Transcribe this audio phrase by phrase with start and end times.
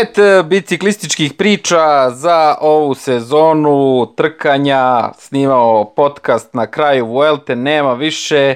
[0.00, 8.54] Svet e, biciklističkih priča za ovu sezonu trkanja, snimao podcast na kraju Vuelte, nema više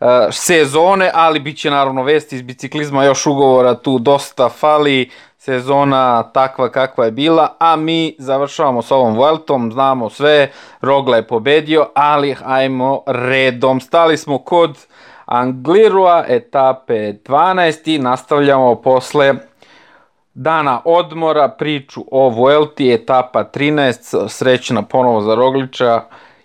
[0.00, 6.22] uh, sezone, ali bit će naravno vesti iz biciklizma, još ugovora tu dosta fali, sezona
[6.22, 10.50] takva kakva je bila, a mi završavamo s ovom Vueltom, znamo sve,
[10.80, 14.78] Rogla je pobedio, ali ajmo redom, stali smo kod
[15.26, 19.49] Anglirua, etape 12 i nastavljamo posle
[20.42, 26.02] dana odmora, priču o Vuelti, etapa 13, srećna ponovo za Rogliča,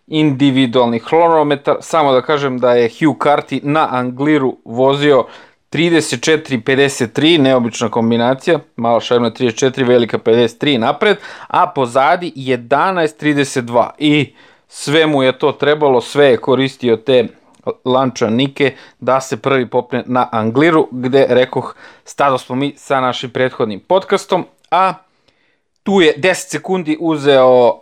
[0.08, 5.26] individualni hronometar, samo da kažem da je Hugh Carty na Angliru vozio
[5.72, 11.18] 34-53, neobična kombinacija, malo šarna 34, velika 53 napred,
[11.48, 14.34] a pozadi 11-32 i
[14.68, 17.28] sve mu je to trebalo, sve je koristio te
[17.86, 23.80] lančanike da se prvi popne na Angliru, gde rekoh, stado smo mi sa našim prethodnim
[23.80, 24.94] podcastom, a
[25.84, 27.78] tu je 10 sekundi uzeo uh,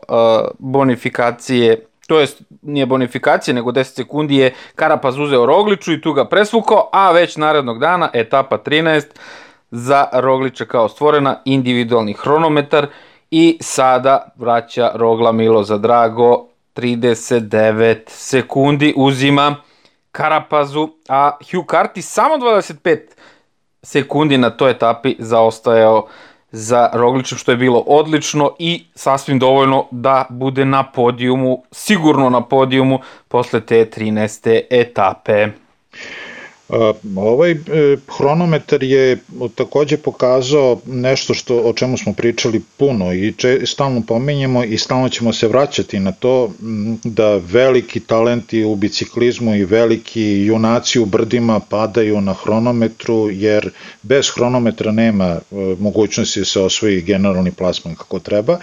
[0.60, 6.26] bonifikacije, to jest nije bonifikacije, nego 10 sekundi je Karapaz uzeo Rogliču i tu ga
[6.26, 9.04] presvukao, a već narednog dana, etapa 13,
[9.72, 12.88] za Rogliča kao stvorena individualni hronometar
[13.32, 19.56] i sada vraća Rogla Milo za Drago 39 sekundi uzima
[20.14, 23.00] Karapazu, a Hugh Carty samo 25
[23.84, 26.08] sekundi na toj etapi zaostajao
[26.52, 32.42] za Rogličem, što je bilo odlično i sasvim dovoljno da bude na podijumu, sigurno na
[32.42, 34.62] podijumu posle te 13.
[34.70, 35.48] etape.
[37.16, 37.58] Ovaj e,
[38.18, 39.18] hronometar je
[39.56, 45.10] takođe pokazao nešto što o čemu smo pričali puno i če, stalno pominjemo i stalno
[45.10, 46.52] ćemo se vraćati na to
[47.04, 53.70] da veliki talenti u biciklizmu i veliki junaci u brdima padaju na hronometru jer
[54.02, 55.40] bez hronometra nema e,
[55.80, 58.60] mogućnosti da se osvoji generalni plasman kako treba.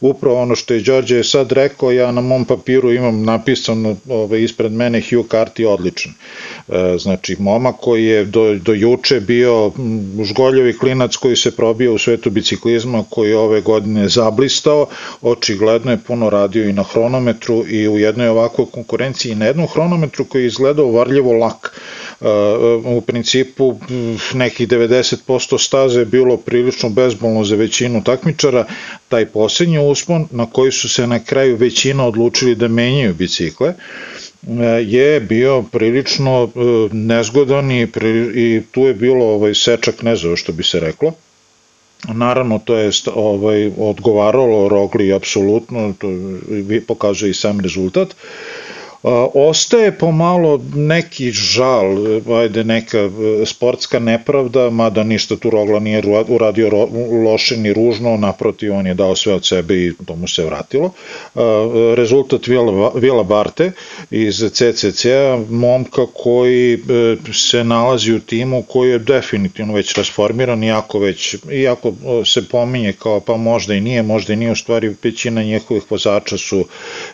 [0.00, 4.72] Upravo ono što je Đorđe sad rekao, ja na mom papiru imam napisano ovaj, ispred
[4.72, 6.12] mene Hugh Carty odličan.
[6.68, 9.72] E, znači, momak koji je do, do juče bio
[10.24, 14.86] žgoljevi klinac koji se probio u svetu biciklizma, koji je ove godine zablistao,
[15.22, 19.66] očigledno je puno radio i na hronometru i u jednoj ovakvoj konkurenciji i na jednom
[19.66, 21.80] hronometru koji je izgledao varljivo lak.
[22.20, 22.24] E,
[22.84, 23.74] u principu
[24.34, 28.64] nekih 90% staze je bilo prilično bezbolno za većinu takmičara,
[29.08, 33.74] taj posljednji uspon na koji su se na kraju većina odlučili da menjaju bicikle,
[34.86, 36.58] je bio prilično e,
[36.92, 37.82] nezgodan i,
[38.34, 41.12] i tu je bilo ovaj sečak nezove što bi se reklo.
[42.08, 46.08] Naravno, to je ovaj, odgovaralo Rogli apsolutno, to
[46.86, 48.08] pokazuje i sam rezultat.
[48.08, 48.16] Uh,
[49.02, 51.96] Ostaje pomalo neki žal,
[52.38, 53.10] ajde neka e,
[53.46, 56.70] sportska nepravda, mada ništa tu Rogla nije uradio
[57.24, 60.90] loše ni ružno, naprotiv on je dao sve od sebe i to mu se vratilo.
[61.96, 62.46] Rezultat
[62.94, 63.72] Vila, Barte
[64.10, 66.78] iz CCC-a, momka koji e,
[67.32, 72.92] se nalazi u timu koji je definitivno već rasformiran, iako, već, iako e, se pominje
[72.92, 76.64] kao pa možda i nije, možda i nije, u stvari većina njihovih vozača su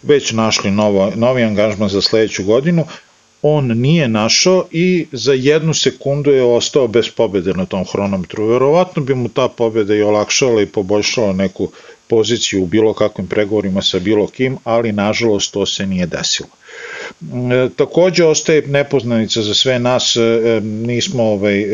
[0.03, 2.85] već našli novo, novi angažman aranžman za sledeću godinu,
[3.43, 8.47] on nije našao i za jednu sekundu je ostao bez pobede na tom hronometru.
[8.47, 11.71] Verovatno bi mu ta pobeda i olakšala i poboljšala neku
[12.09, 16.49] poziciju u bilo kakvim pregovorima sa bilo kim, ali nažalost to se nije desilo.
[17.53, 21.65] E, takođe ostaje nepoznanica za sve nas, e, e, nismo ovaj,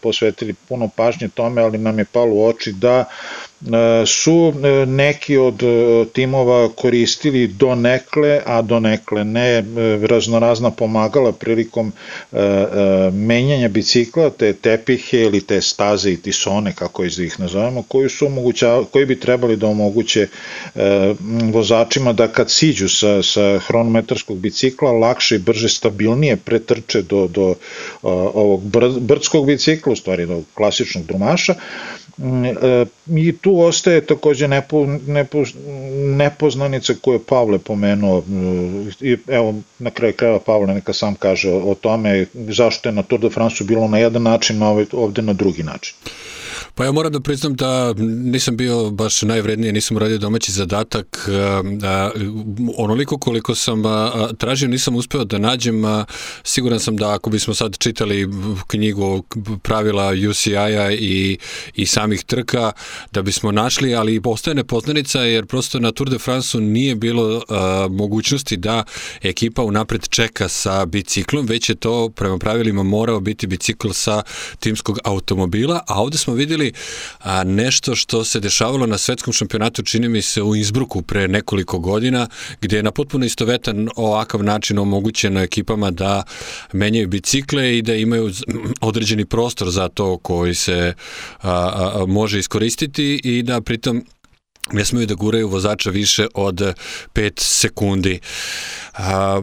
[0.00, 3.49] posvetili puno pažnje tome, ali nam je palo u oči da E,
[4.06, 5.66] su e, neki od e,
[6.12, 9.64] timova koristili donekle, a donekle ne.
[10.02, 11.92] Raznorazna pomagala prilikom
[13.12, 18.26] menjanja bicikla, te tepihe ili te staze i tisone, kako iz ih nazovemo, koji, su
[18.26, 20.28] omoguća, koji bi trebali da omoguće
[21.52, 27.54] vozačima da kad siđu sa, sa hronometarskog bicikla lakše i brže stabilnije pretrče do, do
[28.02, 28.62] ovog
[29.00, 31.54] brdskog bicikla, u stvari do klasičnog drumaša,
[33.16, 35.44] i tu ostaje takođe nepo, nepo,
[36.16, 38.22] nepoznanica koju je Pavle pomenuo
[39.00, 43.20] i evo na kraju krajeva Pavle neka sam kaže o tome zašto je na Tour
[43.20, 45.94] de France bilo na jedan način, a ovde na drugi način.
[46.74, 51.28] Pa ja moram da priznam da nisam bio baš najvrednije, nisam radio domaći zadatak.
[52.76, 53.82] Onoliko koliko sam
[54.38, 55.82] tražio nisam uspeo da nađem.
[56.44, 58.28] Siguran sam da ako bismo sad čitali
[58.66, 59.24] knjigu
[59.62, 61.38] pravila UCI-a i,
[61.74, 62.72] i samih trka,
[63.12, 67.42] da bismo našli, ali postoje nepoznanica jer prosto na Tour de France-u nije bilo
[67.90, 68.84] mogućnosti da
[69.22, 74.22] ekipa unapred čeka sa biciklom, već je to prema pravilima morao biti bicikl sa
[74.58, 76.72] timskog automobila, a ovde smo videli videli
[77.18, 81.78] a, nešto što se dešavalo na svetskom šampionatu, čini mi se u Innsbrucku pre nekoliko
[81.78, 82.26] godina,
[82.60, 86.22] gde je na potpuno istovetan ovakav način omogućeno ekipama da
[86.72, 88.30] menjaju bicikle i da imaju
[88.80, 90.94] određeni prostor za to koji se
[91.40, 94.04] a, a, može iskoristiti i da pritom
[94.72, 96.74] ne smeju da guraju vozača više od
[97.14, 98.20] 5 sekundi.
[98.92, 99.42] A,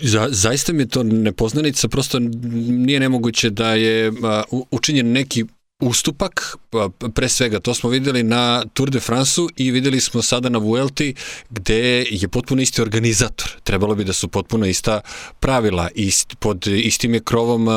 [0.00, 5.44] za, zaista mi je to nepoznanica, prosto nije nemoguće da je a, učinjen neki
[5.80, 10.48] ustupak, pa, pre svega to smo videli na Tour de France-u i videli smo sada
[10.48, 11.14] na Vuelti
[11.50, 13.50] gde je potpuno isti organizator.
[13.64, 15.00] Trebalo bi da su potpuno ista
[15.40, 17.68] pravila ist, pod istim je krovom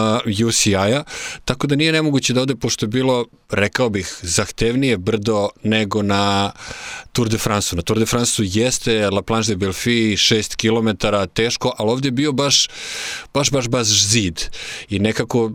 [0.47, 1.03] UCI-a,
[1.45, 6.51] tako da nije nemoguće da ovde, pošto je bilo, rekao bih, zahtevnije brdo nego na
[7.11, 7.75] Tour de France-u.
[7.75, 12.11] Na Tour de France-u jeste La Planche de Belfi 6 km teško, ali ovde je
[12.11, 12.69] bio baš,
[13.33, 14.41] baš, baš, baš zid.
[14.89, 15.51] I nekako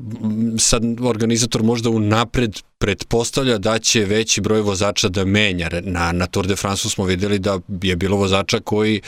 [0.58, 5.68] sad organizator možda u napred para pretpostavlja da će veći broj vozača da menja.
[5.82, 9.00] Na, na Tour de France smo videli da je bilo vozača koji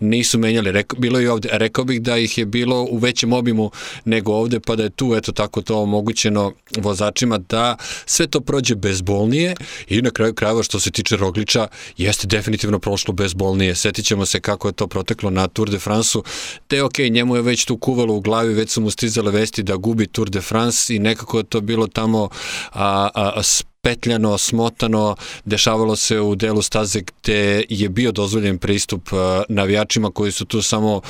[0.00, 0.72] nisu menjali.
[0.72, 3.70] Reko, bilo je ovde, rekao bih da ih je bilo u većem obimu
[4.04, 7.76] nego ovde, pa da je tu eto tako to omogućeno vozačima da
[8.06, 9.54] sve to prođe bezbolnije
[9.88, 11.66] i na kraju krajeva što se tiče Rogliča
[11.96, 13.74] jeste definitivno prošlo bezbolnije.
[13.74, 16.24] Setit ćemo se kako je to proteklo na Tour de France-u,
[16.68, 19.76] te ok, njemu je već tu kuvalo u glavi, već su mu stizale vesti da
[19.76, 22.28] gubi Tour de France i nekako je to bilo tamo
[22.72, 23.08] a,
[23.42, 29.08] spetljano, smotano, dešavalo se u delu staze gde je bio dozvoljen pristup
[29.48, 31.00] navijačima koji su tu samo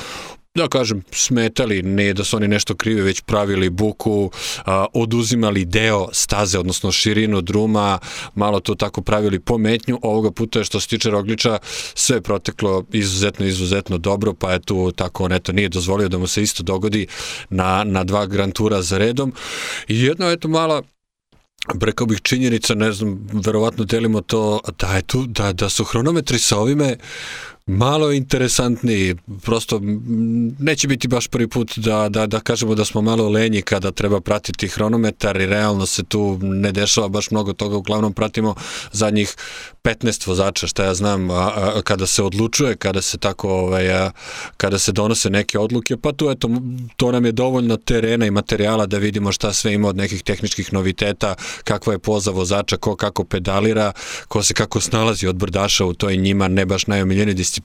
[0.55, 4.31] da kažem, smetali, ne da su oni nešto krivi, već pravili buku,
[4.65, 7.99] a, oduzimali deo staze, odnosno širinu druma,
[8.35, 9.99] malo to tako pravili pometnju.
[10.01, 11.57] Ovoga puta je što se tiče Rogliča,
[11.93, 16.17] sve je proteklo izuzetno, izuzetno dobro, pa je tu tako, on eto, nije dozvolio da
[16.17, 17.07] mu se isto dogodi
[17.49, 19.33] na, na dva Grand Tura za redom.
[19.87, 20.81] I jedno, eto, mala
[21.81, 26.39] rekao bih činjenica, ne znam, verovatno delimo to da je tu, da, da su hronometri
[26.39, 26.97] sa ovime
[27.69, 29.81] malo interesantniji, prosto
[30.59, 34.21] neće biti baš prvi put da, da, da kažemo da smo malo lenji kada treba
[34.21, 38.55] pratiti hronometar i realno se tu ne dešava baš mnogo toga, uglavnom pratimo
[38.91, 39.35] zadnjih
[39.83, 44.11] 15 vozača, šta ja znam, a, a, kada se odlučuje, kada se tako, ovaj, a,
[44.57, 46.49] kada se donose neke odluke, pa tu eto,
[46.97, 50.73] to nam je dovoljno terena i materijala da vidimo šta sve ima od nekih tehničkih
[50.73, 53.91] noviteta, kakva je poza vozača, ko kako pedalira,
[54.27, 57.58] ko se kako snalazi od brdaša u toj njima ne baš najomiljenoj disciplini,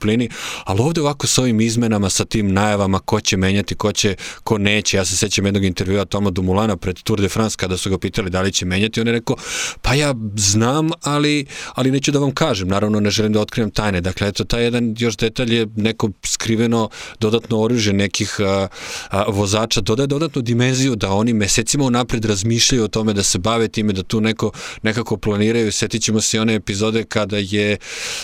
[0.63, 4.57] ali ovde ovako sa ovim izmenama, sa tim najavama ko će menjati, ko će, ko
[4.57, 7.97] neće, ja se sećam jednog intervjua Toma Dumulana pred Tour de France kada su ga
[7.97, 9.35] pitali da li će menjati, on je rekao,
[9.81, 14.01] pa ja znam, ali, ali neću da vam kažem, naravno ne želim da otkrivam tajne,
[14.01, 16.89] dakle eto taj jedan još detalj je neko skriveno
[17.19, 18.67] dodatno oružje nekih a,
[19.09, 23.67] a, vozača, dodaje dodatnu dimenziju da oni mesecima unapred razmišljaju o tome da se bave
[23.67, 27.77] time, da tu neko nekako planiraju, setit ćemo se one epizode kada je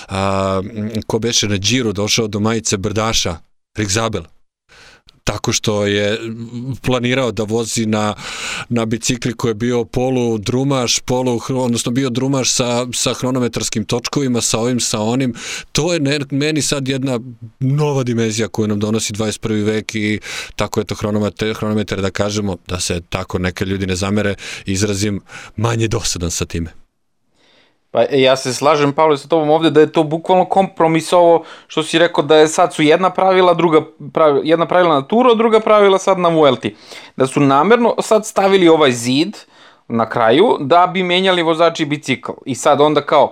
[0.08, 0.62] a,
[1.08, 3.38] ko beše na džiru došao do majice Brdaša,
[3.78, 4.24] Rick Zabel,
[5.24, 6.20] tako što je
[6.82, 8.16] planirao da vozi na,
[8.70, 14.42] na bicikli koji je bio polu drumaš, polu, odnosno bio drumaš sa, sa hronometarskim točkovima,
[14.42, 15.34] sa ovim, sa onim.
[15.72, 17.20] To je ne, meni sad jedna
[17.60, 19.64] nova dimenzija koju nam donosi 21.
[19.64, 20.20] vek i
[20.56, 25.22] tako je to hronometar, hronometar da kažemo, da se tako neke ljudi ne zamere, izrazim
[25.56, 26.81] manje dosadan sa time.
[27.92, 31.44] Pa e, ja se slažem, Pavle, sa tobom ovde da je to bukvalno kompromis ovo
[31.68, 33.82] što si rekao da je sad su jedna pravila, druga
[34.14, 36.76] pravila, jedna pravila na Turo, druga pravila sad na Vuelti.
[37.16, 39.38] Da su namerno sad stavili ovaj zid
[39.88, 42.32] na kraju da bi menjali vozači bicikl.
[42.46, 43.32] I sad onda kao,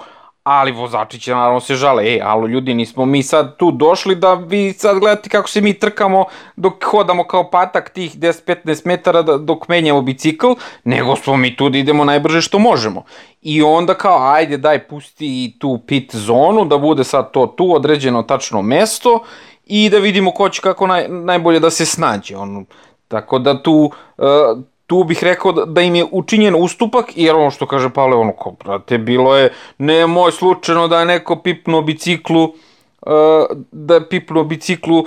[0.49, 4.33] ali vozači će naravno se žale, ej, alo ljudi, nismo mi sad tu došli da
[4.33, 6.25] vi sad gledate kako se mi trkamo
[6.55, 10.47] dok hodamo kao patak tih 10-15 metara da, dok menjamo bicikl,
[10.83, 13.03] nego smo mi tu da idemo najbrže što možemo.
[13.41, 18.23] I onda kao, ajde daj pusti tu pit zonu, da bude sad to tu određeno
[18.23, 19.19] tačno mesto
[19.65, 22.37] i da vidimo ko će kako naj, najbolje da se snađe.
[22.37, 22.65] On,
[23.07, 24.25] tako da tu, uh,
[24.89, 28.31] tu bih rekao da, da im je učinjen ustupak, jer ono što kaže Pavle, ono
[28.33, 34.09] kao, brate, bilo je ne moj slučajno da je neko pipnuo biciklu, uh, da je
[34.09, 35.05] pipnuo biciklu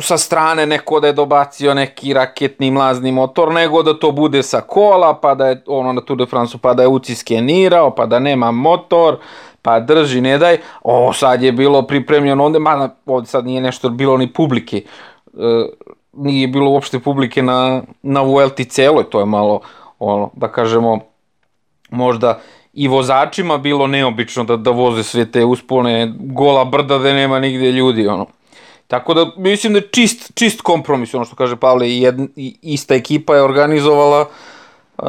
[0.00, 4.60] sa strane neko da je dobacio neki raketni mlazni motor, nego da to bude sa
[4.60, 8.06] kola, pa da je ono na Tour de France, pa da je uci skenirao, pa
[8.06, 9.18] da nema motor,
[9.62, 10.58] pa drži, ne daj.
[10.82, 14.82] O, sad je bilo pripremljeno, onda, ma, ovde sad nije nešto bilo ni publike.
[15.32, 15.42] Uh,
[16.12, 19.60] nije bilo uopšte publike na, na Vuelti celoj, to je malo,
[19.98, 21.00] ono, da kažemo,
[21.90, 22.40] možda
[22.72, 27.72] i vozačima bilo neobično da, da voze sve te uspone gola brda da nema nigde
[27.72, 28.26] ljudi, ono.
[28.86, 32.12] Tako da mislim da je čist, čist kompromis, ono što kaže Pavle, i
[32.62, 34.26] ista ekipa je organizovala
[34.98, 35.06] uh,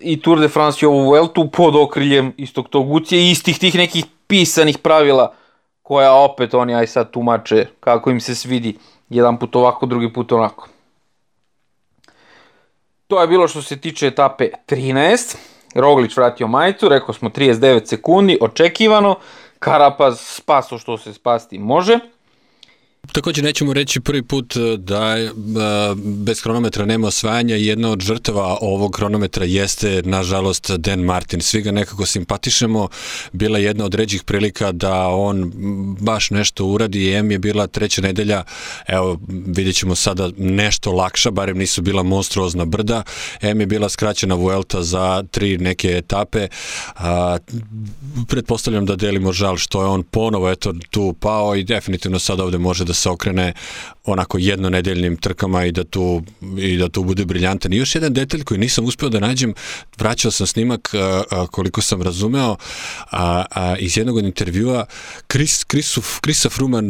[0.00, 3.74] i Tour de France i ovu Vueltu pod okriljem istog tog ucije i istih tih
[3.74, 5.34] nekih pisanih pravila
[5.82, 8.76] koja opet oni aj sad tumače kako im se svidi
[9.10, 10.68] jedan put ovako, drugi put onako.
[13.06, 15.36] To je bilo što se tiče etape 13.
[15.74, 19.16] Roglić vratio majicu, rekao smo 39 sekundi, očekivano.
[19.58, 21.98] Karapaz spaso što se spasti može.
[23.12, 25.30] Takođe nećemo reći prvi put e, da e,
[26.04, 31.40] bez hronometra nema osvajanja i jedna od žrtava ovog hronometra jeste nažalost Dan Martin.
[31.40, 32.88] Svi ga nekako simpatišemo.
[33.32, 35.52] Bila jedna od ređih prilika da on
[36.00, 37.12] baš nešto uradi.
[37.12, 38.44] M je bila treća nedelja,
[38.86, 43.02] evo vidjet ćemo sada nešto lakša, barem nisu bila monstruozna brda.
[43.40, 46.48] M je bila skraćena Vuelta za tri neke etape.
[46.96, 47.38] A,
[48.28, 52.58] pretpostavljam da delimo žal što je on ponovo eto tu pao i definitivno sad ovde
[52.58, 53.52] može da se okrene
[54.04, 56.22] onako jednonedeljnim trkama i da tu,
[56.58, 57.72] i da tu bude briljantan.
[57.72, 59.54] I još jedan detalj koji nisam uspeo da nađem,
[59.98, 62.56] vraćao sam snimak a, a, koliko sam razumeo
[63.10, 64.86] a, a, iz jednog od intervjua
[65.32, 66.80] Chris, Chrisu, Chrisa Fruma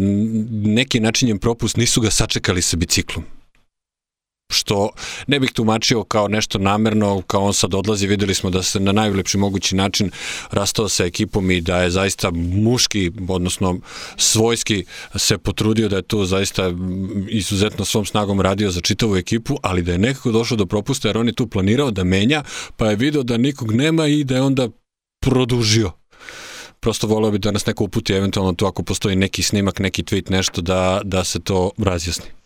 [0.50, 3.39] neki načinjem propust nisu ga sačekali sa biciklom
[4.50, 4.90] što
[5.26, 8.92] ne bih tumačio kao nešto namerno, kao on sad odlazi, videli smo da se na
[8.92, 10.10] najlepši mogući način
[10.50, 13.78] rastao sa ekipom i da je zaista muški, odnosno
[14.16, 14.84] svojski
[15.16, 16.72] se potrudio da je to zaista
[17.28, 21.18] izuzetno svom snagom radio za čitavu ekipu, ali da je nekako došao do propusta jer
[21.18, 22.42] on je tu planirao da menja,
[22.76, 24.68] pa je video da nikog nema i da je onda
[25.20, 25.92] produžio.
[26.80, 30.30] Prosto voleo bi da nas neko uputi eventualno tu ako postoji neki snimak, neki tweet,
[30.30, 32.39] nešto da, da se to razjasni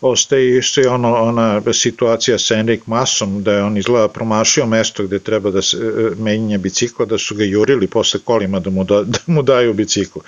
[0.00, 5.18] ostaje i ono, ona situacija sa Enrik Masom, da je on izgleda promašio mesto gde
[5.18, 9.02] treba da se e, menja bicikla, da su ga jurili posle kolima da mu, da,
[9.14, 10.22] da mu daju biciklu.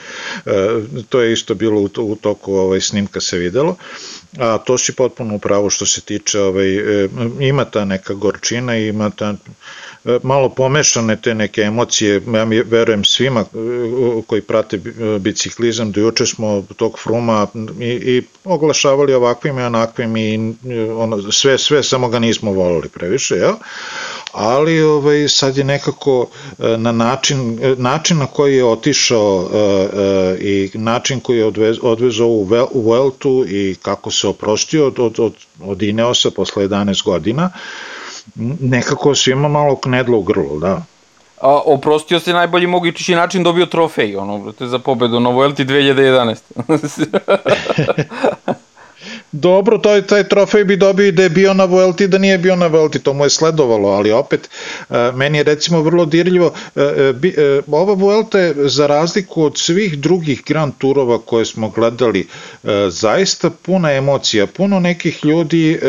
[0.47, 0.51] E,
[1.09, 3.77] to je isto bilo u, u toku ovaj, snimka se videlo.
[4.39, 7.09] A to si potpuno upravo što se tiče, ovaj, e,
[7.41, 9.35] ima ta neka gorčina, ima ta
[10.23, 13.45] malo pomešane te neke emocije, ja mi verujem svima e,
[14.27, 14.81] koji prate
[15.21, 17.47] biciklizam, do juče smo tog fruma
[17.81, 20.55] i, i oglašavali ovakvim i onakvim i
[20.97, 23.55] ono, sve, sve samo ga nismo volili previše, jel?
[24.33, 26.29] ali ovaj, sad je nekako
[26.59, 29.51] e, na način, način na koji je otišao
[30.41, 35.21] i način koji je odvez, odvezao u, u Vueltu i kako se oprostio od, od,
[35.21, 37.51] od, od Ineosa posle 11 godina,
[38.61, 40.83] nekako svima malo knedlo u grlu, da.
[41.41, 46.37] A, oprostio se najbolji mogući način dobio trofej, ono, za pobedu na Vuelti 2011.
[49.33, 52.57] Dobro, taj, taj trofej bi dobio i da je bio na Vuelti, da nije bio
[52.57, 54.51] na Vuelti, to mu je sledovalo, ali opet,
[54.91, 59.99] e, meni je recimo vrlo dirljivo, e, e, ova Vuelta je za razliku od svih
[59.99, 62.27] drugih Grand Turova koje smo gledali,
[62.89, 65.81] zaista puna emocija, puno nekih ljudi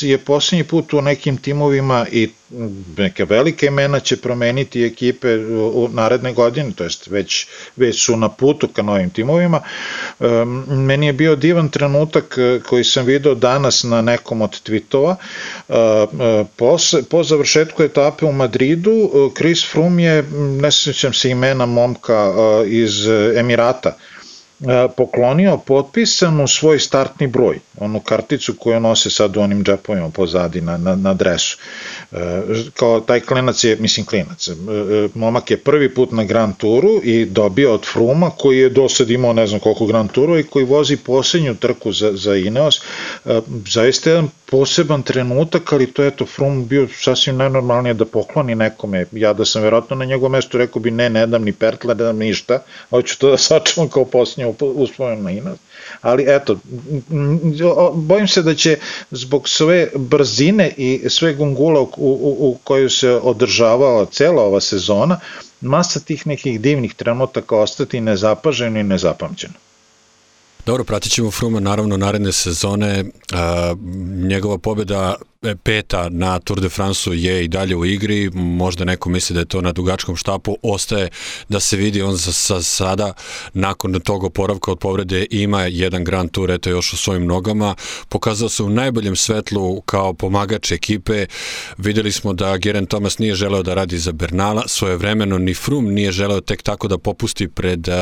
[0.00, 2.28] je posljednji put u nekim timovima i
[2.96, 7.46] neke velike imena će promeniti ekipe u naredne godine, to jest već,
[7.76, 9.60] već su na putu ka novim timovima.
[10.68, 15.16] Meni je bio divan trenutak koji sam video danas na nekom od tweetova.
[16.56, 16.76] Po,
[17.10, 20.22] po završetku etape u Madridu, Chris Froome je,
[20.60, 22.32] ne sećam se imena momka
[22.66, 23.06] iz
[23.36, 23.96] Emirata,
[24.96, 30.76] poklonio potpisanu svoj startni broj, onu karticu koju nose sad u onim džepovima pozadi na,
[30.76, 31.58] na, na dresu.
[32.12, 32.16] E,
[32.74, 37.00] kao taj klinac je, mislim klinac, e, e, momak je prvi put na Grand Touru
[37.04, 40.42] i dobio od Fruma koji je do sad imao ne znam koliko Grand Touru i
[40.42, 42.80] koji vozi posljednju trku za, za Ineos.
[43.66, 49.06] Zaista jedan poseban trenutak, ali to je to Frum bio sasvim najnormalnije da pokloni nekome.
[49.12, 52.04] Ja da sam verovatno na njegovom mestu rekao bi ne, ne dam ni pertla, ne
[52.04, 55.58] dam ništa, hoću to da sačuvam kao posljednju uspomen na Ineos
[56.00, 56.56] ali eto,
[57.94, 58.78] bojim se da će
[59.10, 65.20] zbog sve brzine i sve gungula u, u, u koju se održavala cela ova sezona,
[65.60, 69.54] masa tih nekih divnih trenutaka ostati nezapaženo i nezapamćeno.
[70.66, 73.04] Dobro, pratit ćemo Fruma naravno naredne sezone.
[74.28, 75.14] Njegova pobjeda
[75.64, 79.46] peta na Tour de France je i dalje u igri, možda neko misli da je
[79.46, 81.08] to na dugačkom štapu, ostaje
[81.48, 83.12] da se vidi on za, za sada.
[83.54, 87.74] Nakon tog oporavka od povrede ima jedan Grand Tour eto još u svojim nogama,
[88.08, 91.26] pokazao se u najboljem svetlu kao pomagač ekipe,
[91.78, 96.12] videli smo da Geraint Thomas nije želeo da radi za Bernala, svojevremeno ni Froome nije
[96.12, 97.94] želeo tek tako da popusti pred uh,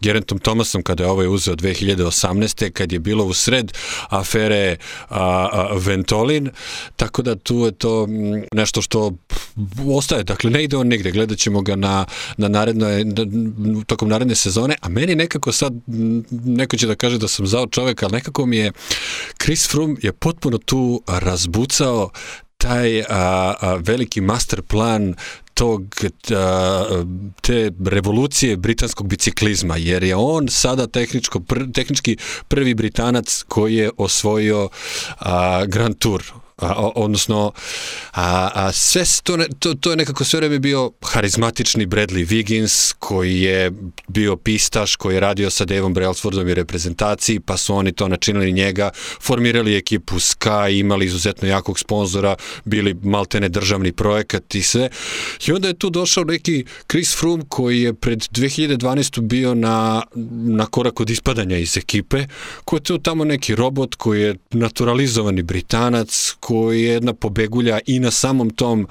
[0.00, 2.70] Geraintom Thomasom kada je ovaj uzeo 2018.
[2.70, 3.72] kad je bilo u sred
[4.08, 4.76] afere
[5.10, 6.50] uh, uh, Ventolin,
[6.96, 9.12] Tako da tu je to mm, nešto što
[9.96, 12.04] ostaje, dakle ne ide on nigde, gledat ćemo ga na,
[12.36, 13.04] na narednoj,
[13.86, 15.72] tokom naredne sezone, a meni nekako sad,
[16.44, 18.72] neko će da kaže da sam zao čovek, ali nekako mi je
[19.42, 22.10] Chris Froome je potpuno tu razbucao
[22.60, 23.04] taj a,
[23.60, 25.14] a, veliki master plan
[25.54, 25.82] tog
[27.40, 32.16] te revolucije britanskog biciklizma jer je on sada tehničko pr, tehnički
[32.48, 34.68] prvi britanac koji je osvojio
[35.18, 36.22] a, Grand Tour
[36.60, 37.52] a, odnosno
[38.12, 42.94] a, a sve to, ne, to, to je nekako sve vreme bio harizmatični Bradley Wiggins
[42.98, 43.72] koji je
[44.08, 48.52] bio pistaš koji je radio sa Davom Brailsfordom i reprezentaciji pa su oni to načinili
[48.52, 48.90] njega
[49.20, 54.88] formirali ekipu Sky imali izuzetno jakog sponzora bili maltene državni projekat i sve
[55.46, 59.20] i onda je tu došao neki Chris Froome koji je pred 2012.
[59.20, 60.02] bio na,
[60.32, 62.26] na korak od ispadanja iz ekipe
[62.64, 68.00] koji je tu tamo neki robot koji je naturalizovani Britanac koji je jedna pobegulja i
[68.00, 68.86] na samom tom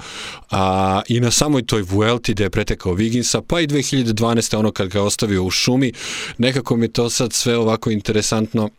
[0.52, 4.58] a, i na samoj toj Vuelti gde je pretekao Viginsa, pa i 2012.
[4.58, 5.92] ono kad ga ostavio u šumi,
[6.38, 8.70] nekako mi to sad sve ovako interesantno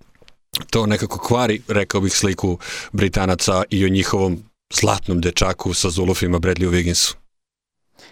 [0.70, 2.58] to nekako kvari, rekao bih, sliku
[2.92, 4.38] Britanaca i o njihovom
[4.70, 7.14] zlatnom dečaku sa Zulufima Bradleyu Wigginsu.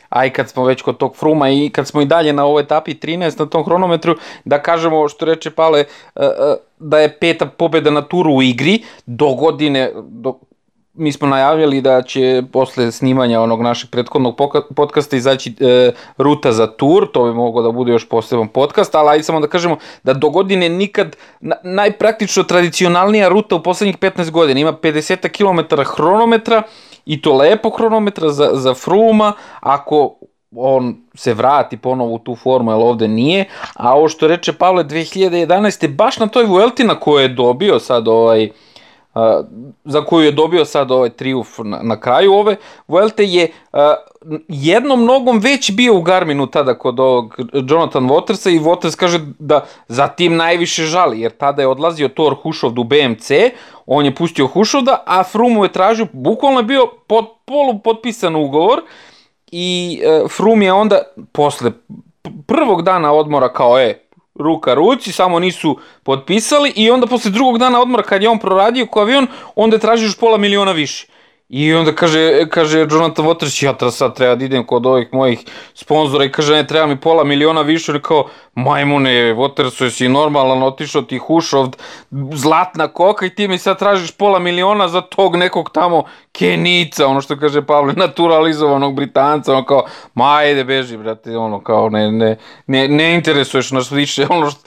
[0.09, 2.63] A i kad smo već kod tog fruma i kad smo i dalje na ovoj
[2.63, 5.85] etapi 13 na tom hronometru, da kažemo što reče Pale, e,
[6.17, 10.39] e, da je peta pobeda na turu u igri, do godine, do,
[10.99, 14.37] mi smo najavljali da će posle snimanja onog našeg prethodnog
[14.75, 19.09] podcasta izaći e, ruta za tur, to bi moglo da bude još poseban podcast, ali
[19.09, 24.31] ajde samo da kažemo da do godine nikad na, najpraktično tradicionalnija ruta u poslednjih 15
[24.31, 26.63] godina ima 50 km hronometra
[27.07, 30.15] i to lepo hronometra za, za Fruma, ako
[30.57, 34.85] on se vrati ponovo u tu formu, jer ovde nije, a ovo što reče Pavle
[34.85, 35.95] 2011.
[35.95, 38.49] baš na toj Vuelti na kojoj je dobio sad ovaj
[39.85, 42.57] za koju je dobio sad ovaj triumf na, na kraju ove
[42.89, 43.53] Vuelte je
[44.49, 49.65] jednom nogom već bio u Garminu tada kod ovog Jonathan Watersa i Waters kaže da
[49.89, 53.31] za tim najviše žali jer tada je odlazio Thor Hušovd u BMC,
[53.87, 58.83] on je pustio Hušovda, a Frumu je tražio, bukvalno je bio pod, polu potpisan ugovor
[59.53, 61.73] i uh, Frum je onda posle
[62.47, 64.08] prvog dana odmora kao e,
[64.39, 68.87] ruka ruci, samo nisu potpisali i onda posle drugog dana odmora kad je on proradio
[68.87, 71.07] ko avion, onda je tražio još pola miliona više.
[71.49, 75.39] I onda kaže, kaže Jonathan Waters, ja tra, sad treba da idem kod ovih mojih
[75.75, 76.25] sponzora.
[76.25, 77.93] I kaže, ne, treba mi pola miliona više.
[77.93, 81.77] On kao, majmune, Waters, jesi normalan, otišao ti Hušovd,
[82.33, 87.21] zlatna koka i ti mi sad tražiš pola miliona za tog nekog tamo Kenica, ono
[87.21, 89.85] što kaže Pavle, naturalizovanog Britanca, ono kao,
[90.15, 94.61] ma ajde, beži, brate, ono kao, ne, ne, ne, ne interesuješ nas više, ono što,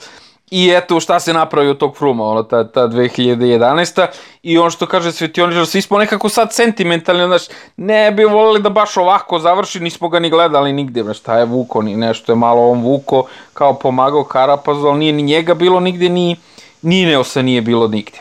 [0.50, 4.06] I eto šta se napravi od tog fruma, ono, ta, ta 2011.
[4.42, 7.42] I on što kaže Svetioničar, svi smo nekako sad sentimentalni, znaš,
[7.76, 11.44] ne bi volili da baš ovako završi, nismo ga ni gledali nigde, znaš, šta je
[11.44, 13.24] vuko, ni nešto je malo on vuko,
[13.54, 16.36] kao pomagao Karapazu, ali nije ni njega bilo nigde, ni,
[16.82, 18.18] ni Neosa nije bilo nigde.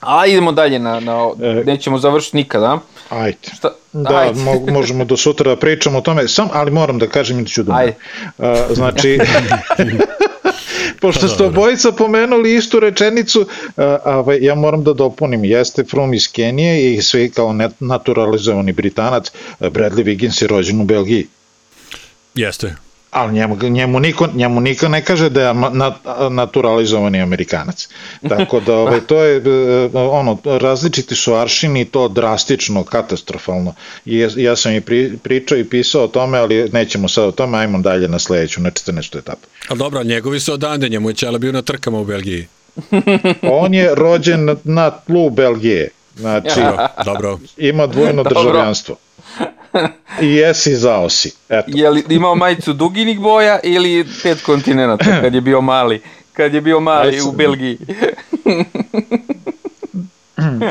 [0.00, 2.78] A idemo dalje, na, na, e, nećemo završiti nikada.
[3.08, 3.38] Ajde.
[3.54, 3.70] Šta?
[3.92, 4.40] Da, ajde.
[4.40, 7.48] Mo, možemo do sutra da pričamo o tome, sam, ali moram da kažem i da
[7.48, 7.94] ću da ajde.
[8.38, 9.18] Uh, znači,
[11.00, 16.32] pošto ste obojica pomenuli istu rečenicu, a, a, ja moram da dopunim, jeste Froome iz
[16.32, 21.26] Kenije i svi kao naturalizovani Britanac, Bradley Wiggins je rođen u Belgiji.
[22.34, 22.74] Jeste
[23.12, 25.54] ali njemu, njemu, niko, njemu niko ne kaže da je
[26.30, 27.88] naturalizovani Amerikanac.
[28.28, 33.74] Tako da ovaj, to je e, ono, različiti su aršini to drastično, katastrofalno.
[34.04, 37.32] I ja, ja sam i pri, pričao i pisao o tome, ali nećemo sad o
[37.32, 39.18] tome, ajmo dalje na sledeću, na 14.
[39.18, 39.46] etapu.
[39.68, 42.46] A dobro, njegovi su odande, njemu je Čela bio na trkama u Belgiji.
[43.62, 45.88] On je rođen na tlu Belgije.
[46.16, 46.60] Znači,
[47.04, 47.38] dobro.
[47.56, 48.96] ima dvojno državljanstvo.
[50.20, 51.32] I jesi zao si.
[51.48, 51.66] Eto.
[51.66, 56.02] Je li imao majicu duginih boja ili pet kontinenta kad je bio mali?
[56.32, 57.78] Kad je bio mali Ajde, u Belgiji.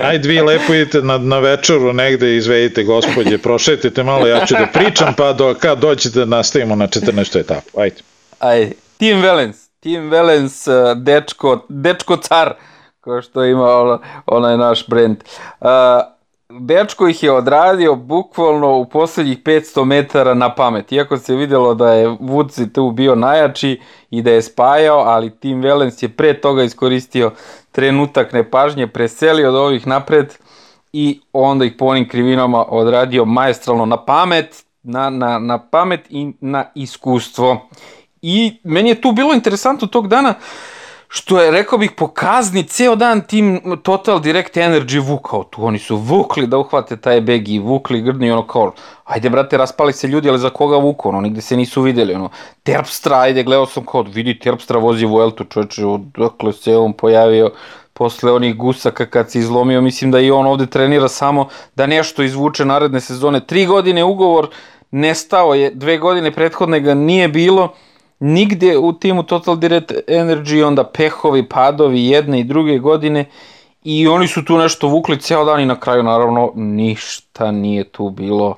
[0.03, 4.67] Ajde vi lepo idete na, na večeru negde izvedite gospodje, prošetite malo, ja ću da
[4.73, 7.39] pričam pa do, kad dođete nastavimo na 14.
[7.39, 7.79] etapu.
[7.79, 7.95] Ajde.
[8.39, 8.71] Ajde.
[8.97, 12.53] Tim Velens, Tim Velens, uh, dečko, dečko car,
[13.01, 15.17] kao što ima onaj naš brend.
[15.59, 15.67] Uh,
[16.59, 20.91] dečko ih je odradio bukvalno u poslednjih 500 metara na pamet.
[20.91, 25.61] Iako se videlo da je Vuci tu bio najjači i da je spajao, ali Tim
[25.61, 27.31] Velens je pre toga iskoristio
[27.71, 30.33] trenutak nepažnje, preselio od ovih napred
[30.93, 36.33] i onda ih po onim krivinama odradio maestralno na pamet, na, na, na pamet i
[36.41, 37.67] na iskustvo.
[38.21, 40.35] I meni je tu bilo interesantno tog dana uh,
[41.13, 45.65] što je, rekao bih, pokazni ceo dan tim Total Direct Energy vukao tu.
[45.65, 48.71] Oni su vukli da uhvate taj beg i vukli grdni i ono kao,
[49.04, 52.30] ajde brate, raspali se ljudi, ali za koga vuku, ono, nigde se nisu videli, ono.
[52.63, 57.52] Terpstra, ajde, gledao sam kao, vidi, Terpstra vozi Vueltu, čoveče, odakle se on pojavio,
[57.93, 62.24] posle onih gusaka kad se izlomio, mislim da i on ovde trenira samo da nešto
[62.24, 63.45] izvuče naredne sezone.
[63.45, 64.47] Tri godine ugovor,
[64.91, 67.74] nestao je, dve godine prethodne ga nije bilo,
[68.21, 73.25] nigde u timu Total Direct Energy, onda pehovi, padovi jedne i druge godine
[73.84, 78.10] i oni su tu nešto vukli ceo dan i na kraju naravno ništa nije tu
[78.10, 78.57] bilo.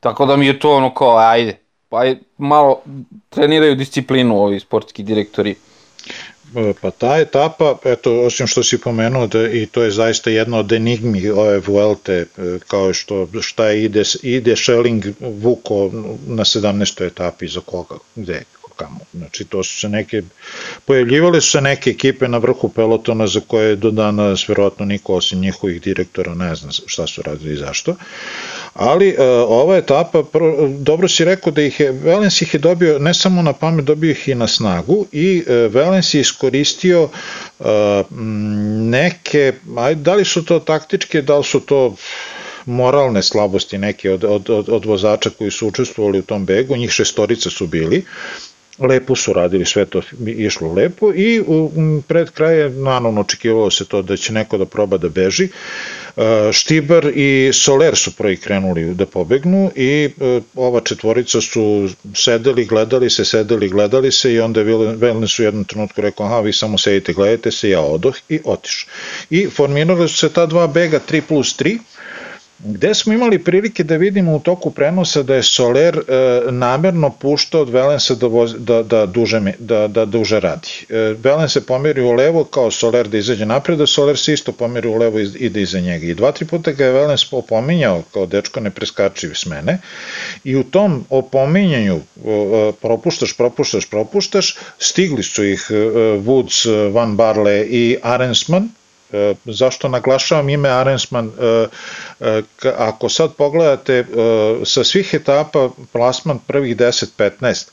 [0.00, 1.56] Tako da mi je to ono kao, ajde,
[1.88, 2.02] pa
[2.38, 2.80] malo
[3.28, 5.54] treniraju disciplinu ovi sportski direktori.
[6.56, 10.58] E, pa ta etapa, eto, osim što si pomenuo, da, i to je zaista jedna
[10.58, 12.26] od enigmi ove Vuelte, e,
[12.68, 15.90] kao što šta je ide, ide Schelling vuko
[16.26, 17.06] na 17.
[17.06, 18.42] etapi za koga, gde,
[18.78, 19.00] kamo.
[19.14, 20.22] Znači, to su se neke,
[20.84, 25.40] pojavljivale su se neke ekipe na vrhu pelotona za koje do dana verovatno niko osim
[25.40, 27.96] njihovih direktora ne zna šta su radili i zašto.
[28.74, 30.22] Ali uh, ova etapa,
[30.78, 34.10] dobro si rekao da ih je, Valens ih je dobio ne samo na pamet, dobio
[34.10, 37.02] ih i na snagu i uh, Valens je iskoristio
[37.58, 37.66] uh,
[38.90, 41.94] neke, ajde, da li su to taktičke, da li su to
[42.68, 46.90] moralne slabosti neke od, od, od, od vozača koji su učestvovali u tom begu, njih
[46.90, 48.04] šestorica su bili,
[48.78, 51.70] lepo su radili, sve to išlo lepo i u,
[52.08, 55.48] pred kraje, naravno, očekivalo se to da će neko da proba da beži.
[56.16, 62.64] E, Štibar i Soler su prvi krenuli da pobegnu i e, ova četvorica su sedeli,
[62.64, 66.78] gledali se, sedeli, gledali se i onda je su jednom trenutku rekao, aha, vi samo
[66.78, 68.86] sedite, gledajte se, ja odoh i otiš.
[69.30, 71.78] I formirali su se ta dva bega 3 plus 3,
[72.58, 76.02] gde smo imali prilike da vidimo u toku prenosa da je Soler e,
[76.50, 80.68] namerno puštao od Velensa da, voz, da, da, duže, da, da duže radi.
[80.88, 84.52] E, Velen se pomeri u levo kao Soler da izađe napred, a Soler se isto
[84.52, 86.06] pomeri u levo i ide iza njega.
[86.06, 89.78] I dva, tri puta ga je Velens opominjao kao dečko ne preskači s mene
[90.44, 92.00] i u tom opominjanju e,
[92.80, 95.74] propuštaš, propuštaš, propuštaš, stigli su ih e,
[96.18, 98.68] Woods, Van Barle i Arensman,
[99.12, 101.30] E, zašto naglašavam ime Arensman?
[101.40, 101.66] E,
[102.20, 102.42] e,
[102.76, 104.04] ako sad pogledate
[104.64, 107.68] sa svih etapa plasman prvih 10-15,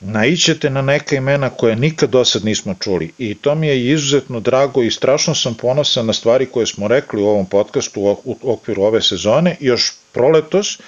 [0.00, 4.40] naićete na neka imena koje nikad do sad nismo čuli i to mi je izuzetno
[4.40, 8.82] drago i strašno sam ponosan na stvari koje smo rekli u ovom podcastu u okviru
[8.82, 10.78] ove sezone još proletos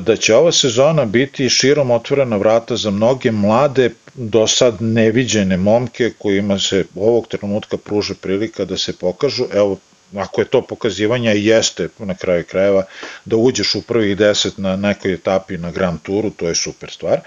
[0.00, 6.12] da će ova sezona biti širom otvorena vrata za mnoge mlade do sad neviđene momke
[6.18, 9.78] kojima se ovog trenutka pruža prilika da se pokažu, evo
[10.16, 12.84] ako je to pokazivanje jeste na kraju krajeva
[13.24, 17.20] da uđeš u prvih deset na nekoj etapi na Grand Touru, to je super stvar.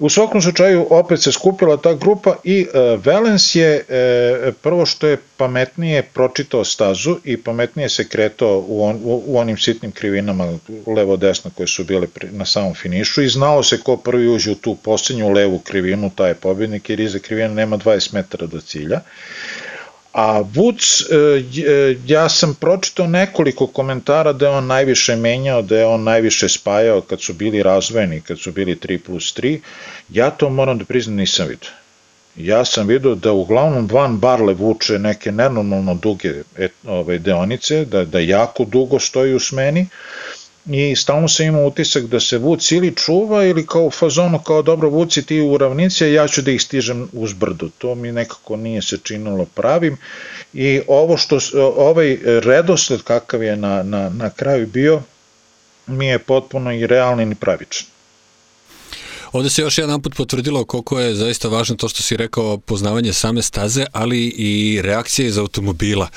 [0.00, 5.06] U svakom slučaju opet se skupila ta grupa i e, Valens je e, prvo što
[5.06, 10.58] je pametnije pročitao stazu i pametnije se kretao u, on, u, u onim sitnim krivinama
[10.86, 14.54] levo-desno koje su bile pri, na samom finišu i znao se ko prvi uđe u
[14.54, 19.00] tu posljednju levu krivinu, taj je pobjednik jer iza krivina nema 20 metara do cilja.
[20.12, 25.78] A Woods, e, e, ja sam pročitao nekoliko komentara da je on najviše menjao, da
[25.78, 29.60] je on najviše spajao kad su bili razvojeni, kad su bili 3 plus 3.
[30.08, 31.70] Ja to moram da priznam nisam vidio.
[32.36, 38.04] Ja sam vidio da uglavnom Van Barle vuče neke nenormalno duge et, ove, deonice, da,
[38.04, 39.86] da jako dugo stoji u smeni,
[40.66, 44.62] i stalno se ima utisak da se Vuc ili čuva ili kao u fazonu kao
[44.62, 47.68] dobro Vuci ti u ravnici, a ja ću da ih stižem uz brdo.
[47.78, 49.96] To mi nekako nije se činilo pravim
[50.52, 51.38] i ovo što,
[51.76, 55.02] ovaj redosled kakav je na, na, na kraju bio
[55.86, 57.86] mi je potpuno i realni i pravičan.
[59.32, 63.12] Ovde se još jedan put potvrdilo koliko je zaista važno to što si rekao poznavanje
[63.12, 66.08] same staze, ali i reakcije iz automobila.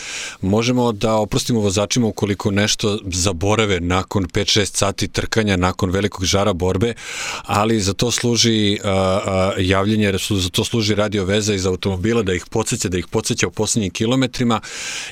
[0.42, 6.94] Možemo da oprostimo vozačima ukoliko nešto zaborave nakon 5-6 sati trkanja, nakon velikog žara borbe,
[7.42, 12.34] ali za to služi uh, uh, javljenje, za to služi radio veza iz automobila da
[12.34, 14.62] ih podsjeća, da ih podsjeća u poslednjim kilometrima,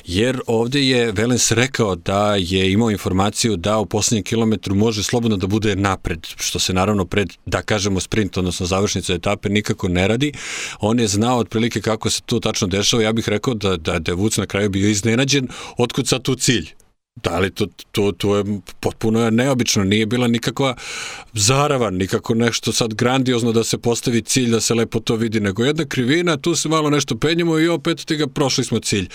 [0.04, 5.36] jer ovde je Velens rekao da je imao informaciju da u poslednjem kilometru može slobodno
[5.36, 9.88] da bude napred, što se naravno pred, da kažem, kažemo sprint, odnosno završnica etape, nikako
[9.88, 10.32] ne radi.
[10.80, 13.02] On je znao otprilike kako se to tačno dešava.
[13.02, 15.48] Ja bih rekao da, da, da je Vuc na kraju bio iznenađen.
[15.78, 16.72] Otkud sad tu cilj?
[17.22, 18.44] Da li to, to, to je
[18.80, 20.76] potpuno neobično, nije bila nikakva
[21.34, 25.64] zarava, nikako nešto sad grandiozno da se postavi cilj, da se lepo to vidi, nego
[25.64, 29.08] jedna krivina, tu se malo nešto penjemo i opet ti ga prošli smo cilj.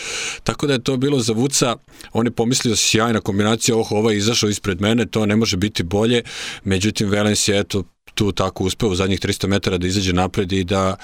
[0.43, 1.75] Tako da je to bilo za Vuca,
[2.13, 6.21] on je pomislio sjajna kombinacija, oh, ovaj izašao ispred mene, to ne može biti bolje,
[6.63, 7.83] međutim Velens je eto
[8.17, 10.95] tu tako uspeo u zadnjih 300 metara da izađe napred i da,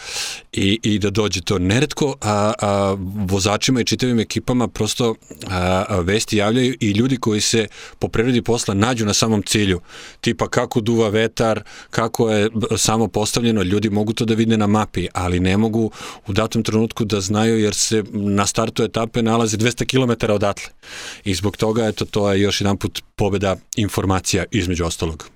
[0.54, 1.60] i, i da dođe to.
[1.60, 2.96] Neretko a, a,
[3.30, 5.16] vozačima i čitavim ekipama prosto
[5.48, 7.68] a, a, vesti javljaju i ljudi koji se
[8.00, 9.82] po prirodi posla nađu na samom cilju.
[10.22, 15.08] Tipa kako duva vetar, kako je samo postavljeno, ljudi mogu to da vide na mapi,
[15.14, 15.92] ali ne mogu
[16.28, 20.70] u datom trenutku da znaju jer se na startu etape nalazi 200 km odatle.
[21.26, 25.33] I zbog toga eto to je još jedan put pobeda informacija između ostalog.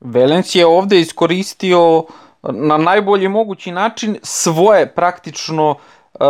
[0.00, 2.04] Velens je ovde iskoristio
[2.42, 5.70] na najbolji mogući način svoje praktično
[6.20, 6.26] uh,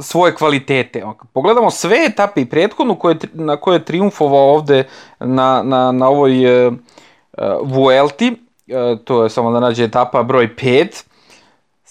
[0.00, 1.04] svoje kvalitete.
[1.32, 4.84] Pogledamo sve etape i prethodnu koje, na koje je triumfovao ovde
[5.20, 6.74] na, na, na ovoj uh,
[7.62, 11.04] Vuelti, uh, to je samo da nađe etapa broj 5,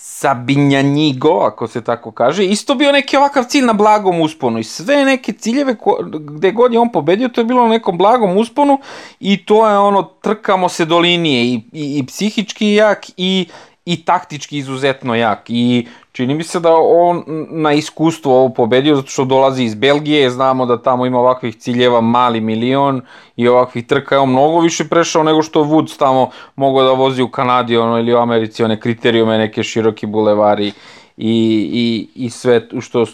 [0.02, 4.60] Sabinjanjigo, ako se tako kaže, isto bio neki ovakav cilj na blagom usponu.
[4.60, 7.98] I sve neke ciljeve ko, gde god je on pobedio, to je bilo na nekom
[7.98, 8.80] blagom usponu
[9.20, 11.44] i to je ono, trkamo se do linije.
[11.44, 13.48] I, i, i psihički jak i,
[13.90, 19.08] i taktički izuzetno jak i čini mi se da on na iskustvo ovo pobedio zato
[19.08, 23.02] što dolazi iz Belgije, znamo da tamo ima ovakvih ciljeva mali milion
[23.36, 27.22] i ovakvih trka je on mnogo više prešao nego što Woods tamo mogao da vozi
[27.22, 30.68] u Kanadi ono, ili u Americi one kriterijume, neke široki bulevari
[31.18, 33.06] i, i, i sve što,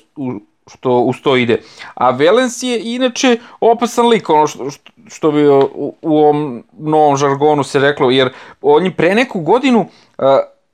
[0.67, 1.61] što uz to ide.
[1.93, 4.67] A Velens je inače opasan lik, ono što,
[5.07, 8.29] što bi u, u ovom novom žargonu se reklo, jer
[8.61, 10.25] on je pre neku godinu uh,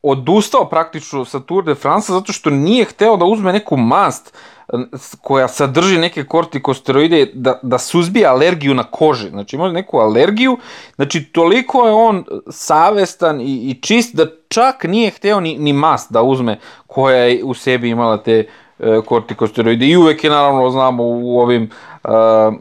[0.04, 4.38] odustao praktično sa Tour de France zato što nije hteo da uzme neku mast
[5.22, 9.30] koja sadrži neke kortikosteroide da, da suzbije alergiju na koži.
[9.30, 10.58] Znači ima neku alergiju,
[10.96, 16.12] znači toliko je on savestan i, i čist da čak nije hteo ni, ni mast
[16.12, 18.48] da uzme koja je u sebi imala te
[18.82, 21.70] E, kortikosteroide i uvek je naravno znamo u ovim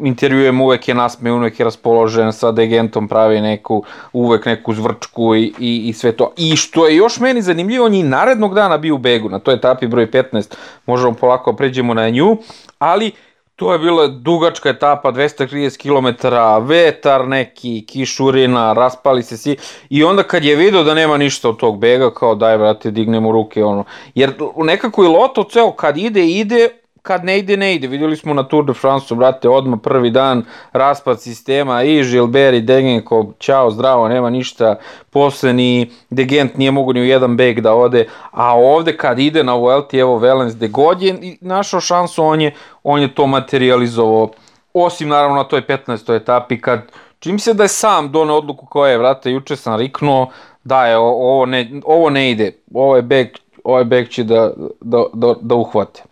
[0.00, 5.52] intervjujem uvek je nasme, uvek je raspoložen sa degentom pravi neku uvek neku zvrčku i,
[5.58, 8.94] i, i sve to i što je još meni zanimljivo on je narednog dana bio
[8.94, 10.54] u begu na toj etapi broj 15
[10.86, 12.36] možemo polako pređemo na nju
[12.78, 13.14] ali uh,
[13.60, 16.28] To je bila dugačka etapa, 230 km,
[16.66, 19.56] vetar neki, kišurina, raspali se svi.
[19.90, 23.32] I onda kad je video da nema ništa od tog bega, kao daj brate, dignemo
[23.32, 23.84] ruke, ono.
[24.14, 26.68] Jer nekako i loto ceo kad ide, ide,
[27.02, 27.88] kad ne ide, ne ide.
[27.88, 32.60] Videli smo na Tour de France, brate, odmah prvi dan, raspad sistema i Gilbert i
[32.60, 34.76] Degenko, čao, zdravo, nema ništa.
[35.10, 39.44] Posle ni Degent nije mogu ni u jedan beg da ode, a ovde kad ide
[39.44, 44.30] na Vuelti, evo Velens, de god je našao šansu, on je, on je to materializovao.
[44.74, 46.16] Osim naravno na toj 15.
[46.16, 46.80] etapi kad
[47.18, 50.30] čim se da je sam donao odluku koja je, vrate, juče sam riknuo,
[50.64, 53.28] da je, ovo ne, ovo ne ide, ovo je beg,
[53.64, 56.02] ovaj beg će da, da, da, da uhvate.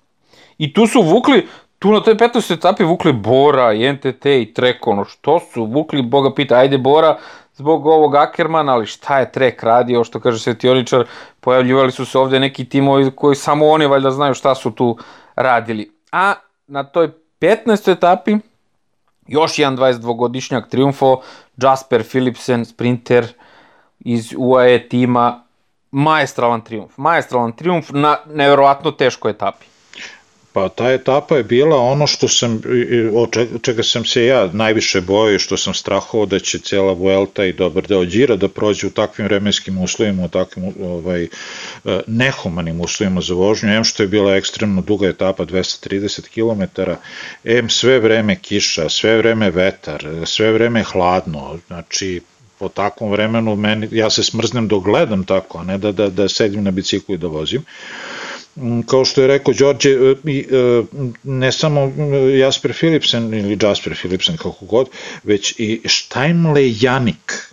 [0.59, 1.47] I tu su vukli,
[1.79, 2.53] tu na toj 15.
[2.53, 7.19] etapi vukli Bora i NTT i Trek, ono što su vukli, Boga pita, ajde Bora,
[7.55, 11.05] zbog ovog Ackermana, ali šta je Trek radio, što kaže svetioničar,
[11.41, 14.99] pojavljivali su se ovde neki timovi koji samo oni valjda znaju šta su tu
[15.37, 15.93] radili.
[16.13, 16.35] A
[16.67, 17.93] na toj 15.
[17.93, 18.37] etapi
[19.27, 21.21] još jedan 22-godišnjak triumfo,
[21.57, 23.27] Jasper Philipsen, sprinter
[24.01, 25.45] iz UAE tima,
[25.91, 26.97] maestralan triumf.
[26.97, 29.67] Maestralan triumf na neverovatno teškoj etapi.
[30.59, 32.61] Pa ta etapa je bila ono što sam,
[33.15, 37.53] od čega sam se ja najviše bojio, što sam strahovao da će cijela Vuelta i
[37.53, 41.29] dobar deo Đira da prođe u takvim vremenskim uslovima, u takvim ovaj, e,
[42.07, 46.83] nehumanim uslovima za vožnju, em što je bila ekstremno duga etapa, 230 km,
[47.45, 52.21] em sve vreme kiša, sve vreme vetar, sve vreme hladno, znači
[52.59, 56.29] po takvom vremenu meni, ja se smrznem dok gledam tako, a ne da, da, da
[56.29, 57.65] sedim na biciklu i da vozim.
[58.87, 60.83] Kao što je rekao Đorđe, e, e,
[61.25, 61.93] ne samo
[62.39, 64.89] Jasper Philipsen ili Jasper Philipsen kako god,
[65.25, 67.53] već i Steinle Janik,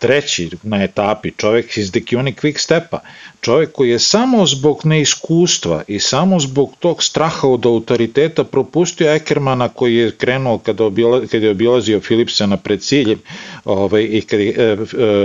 [0.00, 3.00] treći na etapi, čovek iz Dekioni Quick Stepa,
[3.40, 9.68] čovek koji je samo zbog neiskustva i samo zbog tog straha od autoriteta propustio Ekermana
[9.68, 13.18] koji je krenuo kada, obila, kada je obilazio Philipsena pred ciljem
[13.64, 14.76] ovaj, i kada je e,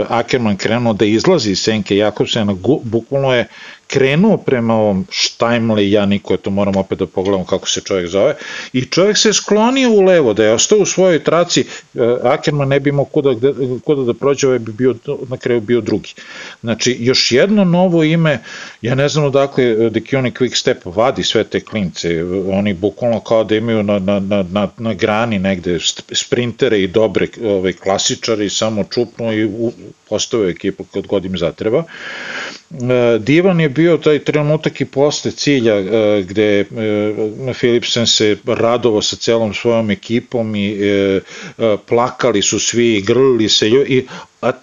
[0.10, 3.48] Ackerman krenuo da izlazi iz Senke Jakobsena, bukvalno je
[3.88, 8.36] krenuo prema ovom Štajmle Janiku, eto moram opet da pogledam kako se čovjek zove,
[8.74, 11.66] i čovjek se sklonio u levo, da je ostao u svojoj traci, e,
[12.24, 13.36] Ackerman ne bi imao kuda,
[13.84, 14.96] kuda da prođe, ovaj bi bio,
[15.28, 16.14] na kraju bio drugi.
[16.62, 18.40] Znači, još jedno novo ime,
[18.82, 23.56] ja ne znam odakle Dekioni Quick Step vadi sve te klince, oni bukvalno kao da
[23.56, 25.80] imaju na, na, na, na, na grani negde
[26.12, 29.50] sprintere i dobre ovaj, klasičari, samo čupnu i
[30.10, 31.84] postave ekipu kad god im zatreba.
[32.72, 36.66] E, divan je bio taj trenutak i posle cilja e, gde e,
[37.54, 41.20] Philipsen se radovo sa celom svojom ekipom i e,
[41.86, 44.06] plakali su svi, grlili se i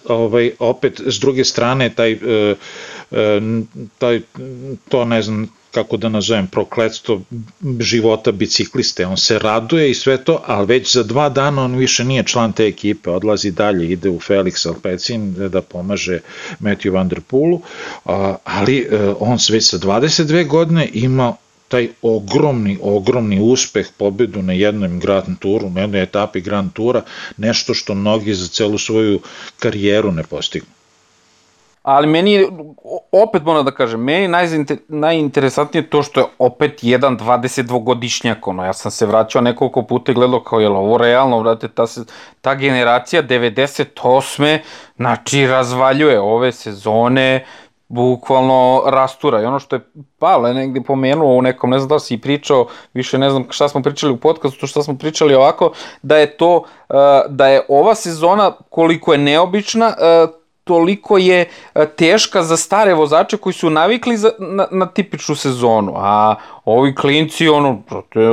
[0.05, 2.17] ovaj, opet s druge strane taj,
[3.97, 4.21] taj
[4.89, 7.21] to ne znam kako da nazovem, prokletstvo
[7.79, 9.05] života bicikliste.
[9.05, 12.53] On se raduje i sve to, ali već za dva dana on više nije član
[12.53, 16.19] te ekipe, odlazi dalje, ide u Felix Alpecin da pomaže
[16.59, 17.61] Matthew Van Der Poelu,
[18.43, 21.33] ali e, on već sa 22 godine ima
[21.67, 27.01] taj ogromni, ogromni uspeh, pobedu na jednom Grand Touru, na jednoj etapi Grand Tura,
[27.37, 29.19] nešto što mnogi za celu svoju
[29.59, 30.82] karijeru ne postignu
[31.83, 32.47] ali meni,
[33.11, 38.73] opet moram da kažem, meni najinter, najinteresantnije to što je opet jedan 22-godišnjak, ono, ja
[38.73, 41.85] sam se vraćao nekoliko puta i gledao kao, je li ovo realno, vrate, ta,
[42.41, 44.59] ta generacija 98.
[44.97, 47.45] znači razvaljuje ove sezone,
[47.87, 49.81] bukvalno rastura i ono što je
[50.19, 53.81] Pavle negde pomenuo u nekom, ne znam da si pričao, više ne znam šta smo
[53.81, 56.63] pričali u podcastu, šta smo pričali ovako, da je to,
[57.29, 59.93] da je ova sezona koliko je neobična,
[60.63, 65.93] toliko je e, teška za stare vozače koji su navikli za, na, na tipičnu sezonu,
[65.95, 67.81] a ovi klinci, ono,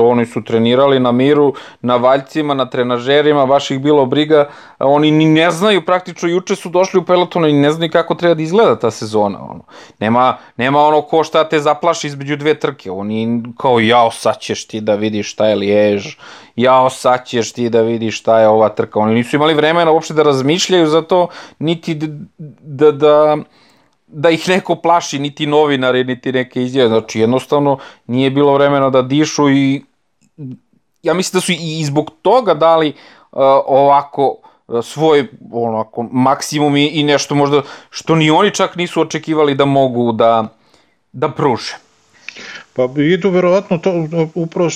[0.03, 5.25] oni su trenirali na miru, na valjcima, na trenažerima, baš ih bilo briga, oni ni
[5.25, 8.79] ne znaju, praktično juče su došli u pelotonu i ne znaju kako treba da izgleda
[8.79, 9.65] ta sezona, ono.
[9.99, 14.67] Nema, nema ono ko šta te zaplaši između dve trke, oni kao jao sad ćeš
[14.67, 16.17] ti da vidiš šta je Lijež,
[16.57, 20.15] jao sad ćeš ti da vidiš šta je ova trka, oni nisu imali vremena uopšte
[20.15, 22.07] da razmišljaju za to, niti da,
[22.61, 23.37] da, da
[24.13, 26.89] da ih neko plaši, niti novinari, niti neke izjave.
[26.89, 29.83] Znači, jednostavno nije bilo vremena da dišu i
[31.03, 34.37] ja mislim da su i zbog toga dali uh, ovako
[34.69, 39.65] uh, svoj onako maksimum i, i nešto možda što ni oni čak nisu očekivali da
[39.65, 40.49] mogu da
[41.13, 41.77] da pruže.
[42.73, 44.71] Pa idu verovatno to, upravo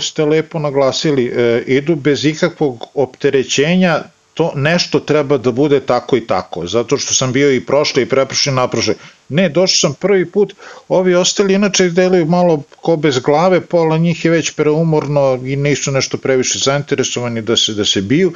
[0.00, 4.02] ste lepo naglasili, e, idu bez ikakvog opterećenja
[4.34, 8.08] to nešto treba da bude tako i tako, zato što sam bio i prošle i
[8.08, 8.94] preprošle naprošle.
[9.28, 10.54] Ne, došao sam prvi put,
[10.88, 15.92] ovi ostali inače deluju malo ko bez glave, pola njih je već preumorno i nisu
[15.92, 18.32] nešto previše zainteresovani da se, da se biju,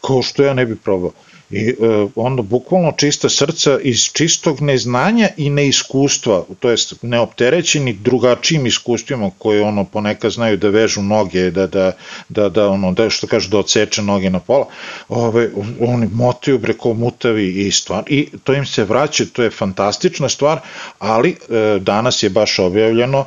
[0.00, 1.12] kao što ja ne bi probao.
[1.50, 1.74] I e,
[2.14, 9.62] onda bukvalno čista srca iz čistog neznanja i neiskustva, to jest neopterećeni drugačijim iskustvima koje
[9.62, 11.92] ono ponekad znaju da vežu noge, da, da,
[12.28, 14.66] da, da ono, da što kaže da odseče noge na pola,
[15.08, 20.28] ove, oni motaju breko mutavi i stvar, i to im se vraća, to je fantastična
[20.28, 20.60] stvar,
[20.98, 23.24] ali e, danas je baš objavljeno,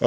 [0.00, 0.06] e,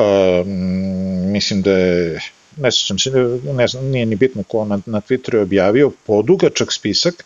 [1.32, 2.19] mislim da je
[2.57, 3.11] ne sećam se,
[3.53, 7.25] ne znam, nije ni bitno ko na, na Twitteru je objavio, podugačak spisak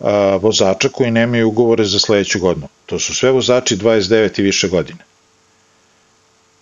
[0.00, 2.68] a, vozača koji nemaju ugovore za sledeću godinu.
[2.86, 5.04] To su sve vozači 29 i više godine.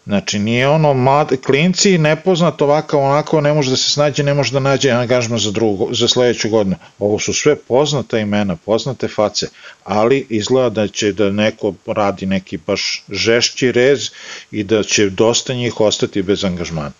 [0.07, 4.53] Znači, nije ono, mlad, klinci, nepoznat ovakav, onako, ne može da se snađe, ne može
[4.53, 6.77] da nađe angažman za, drugo, za sledeću godinu.
[6.99, 9.47] Ovo su sve poznata imena, poznate face,
[9.85, 14.11] ali izgleda da će da neko radi neki baš žešći rez
[14.51, 16.93] i da će dosta njih ostati bez angažmana.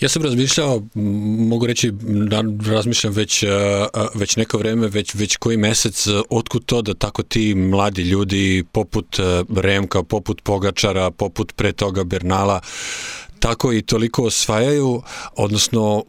[0.00, 0.82] Ja sam razmišljao,
[1.48, 3.44] mogu reći da razmišljam već,
[4.14, 9.16] već neko vreme, već, već koji mesec, otkud to da tako ti mladi ljudi poput
[9.56, 12.60] Remka, poput Pogačara, poput pre toga Bernala,
[13.40, 15.02] tako i toliko osvajaju,
[15.36, 16.04] odnosno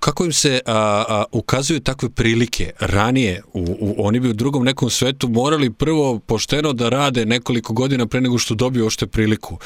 [0.00, 4.64] kako im se a, a, ukazuju takve prilike ranije, u, u, oni bi u drugom
[4.64, 9.58] nekom svetu morali prvo pošteno da rade nekoliko godina pre nego što dobiju ošte priliku.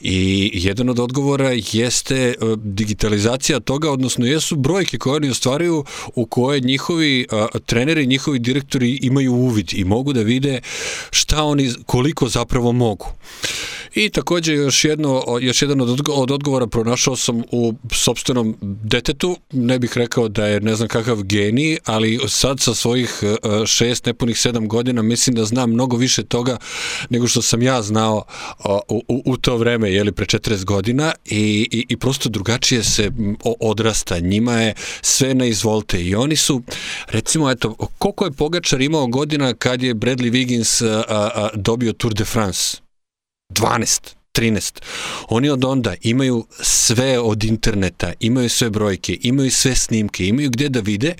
[0.00, 6.26] I jedan od odgovora jeste e, digitalizacija toga, odnosno jesu brojke koje oni ostvaraju u
[6.26, 10.60] koje njihovi a, treneri, njihovi direktori imaju uvid i mogu da vide
[11.10, 13.06] šta oni, koliko zapravo mogu.
[13.94, 19.78] I takođe još, jedno, još jedan od, od odgovora pronašao sam u sobstvenom detetu, ne
[19.78, 24.38] bih rekao da je ne znam kakav genij, ali sad sa svojih e, šest, nepunih
[24.38, 26.56] sedam godina mislim da znam mnogo više toga
[27.10, 28.24] nego što sam ja znao
[28.88, 31.12] u, u, u to vreme, jeli pre 40 godina.
[31.24, 33.10] I, i, i prosto drugačije se
[33.60, 36.02] odrasta, njima je sve na izvolte.
[36.02, 36.62] I oni su,
[37.06, 42.14] recimo, eto, koliko je Pogačar imao godina kad je Bradley Wiggins a, a, dobio Tour
[42.14, 42.87] de France?
[43.50, 44.18] 12.
[44.38, 44.82] 13.
[45.28, 50.68] Oni od onda imaju sve od interneta, imaju sve brojke, imaju sve snimke, imaju gde
[50.68, 51.14] da vide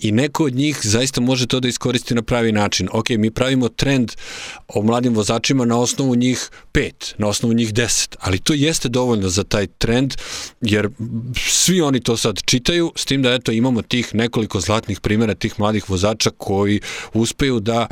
[0.00, 2.88] i neko od njih zaista može to da iskoristi na pravi način.
[2.92, 4.12] Ok, mi pravimo trend
[4.68, 9.28] o mladim vozačima na osnovu njih 5, na osnovu njih 10, ali to jeste dovoljno
[9.28, 10.14] za taj trend,
[10.60, 10.88] jer
[11.36, 15.54] svi oni to sad čitaju, s tim da eto imamo tih nekoliko zlatnih primjera tih
[15.58, 16.80] mladih vozača koji
[17.12, 17.86] uspeju da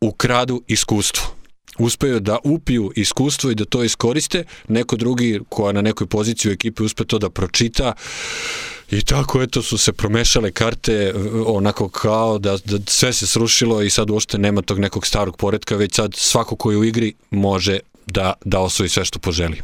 [0.00, 1.41] ukradu iskustvo
[1.84, 6.52] uspeju da upiju iskustvo i da to iskoriste, neko drugi koja na nekoj poziciji u
[6.52, 7.92] ekipi uspe to da pročita
[8.92, 11.14] I tako eto su se promešale karte
[11.46, 15.76] onako kao da, da sve se srušilo i sad uopšte nema tog nekog starog poredka,
[15.76, 19.62] već sad svako koji u igri može da, da osvoji sve što poželi.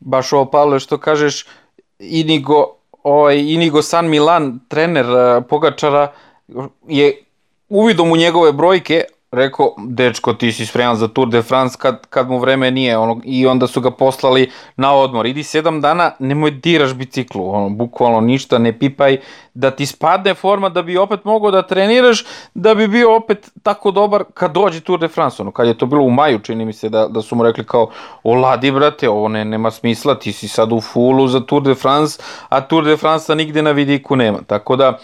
[0.00, 1.44] Baš ovo Pavle što kažeš,
[1.98, 6.12] Inigo, ovaj, Inigo San Milan, trener uh, Pogačara,
[6.88, 7.22] je
[7.68, 12.28] uvidom u njegove brojke, rekao, dečko, ti si spreman za Tour de France kad, kad
[12.28, 15.26] mu vreme nije, ono, i onda su ga poslali na odmor.
[15.26, 19.18] Idi sedam dana, nemoj diraš biciklu, ono, bukvalno ništa, ne pipaj,
[19.54, 22.24] da ti spadne forma da bi opet mogao da treniraš,
[22.54, 25.86] da bi bio opet tako dobar kad dođe Tour de France, ono, kad je to
[25.86, 27.90] bilo u maju, čini mi se da, da su mu rekli kao,
[28.22, 32.22] oladi brate, ovo ne, nema smisla, ti si sad u fulu za Tour de France,
[32.48, 34.98] a Tour de France nigde na vidiku nema, tako da,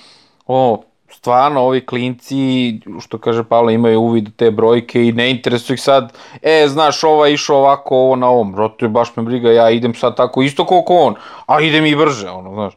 [0.47, 0.83] o,
[1.17, 6.13] stvarno ovi klinci, što kaže Pavle, imaju uvid te brojke i ne interesuje ih sad,
[6.43, 10.17] e, znaš, ova išao ovako, ovo na ovom, je baš me briga, ja idem sad
[10.17, 11.15] tako isto koliko on,
[11.47, 12.75] a idem i brže, ono, znaš.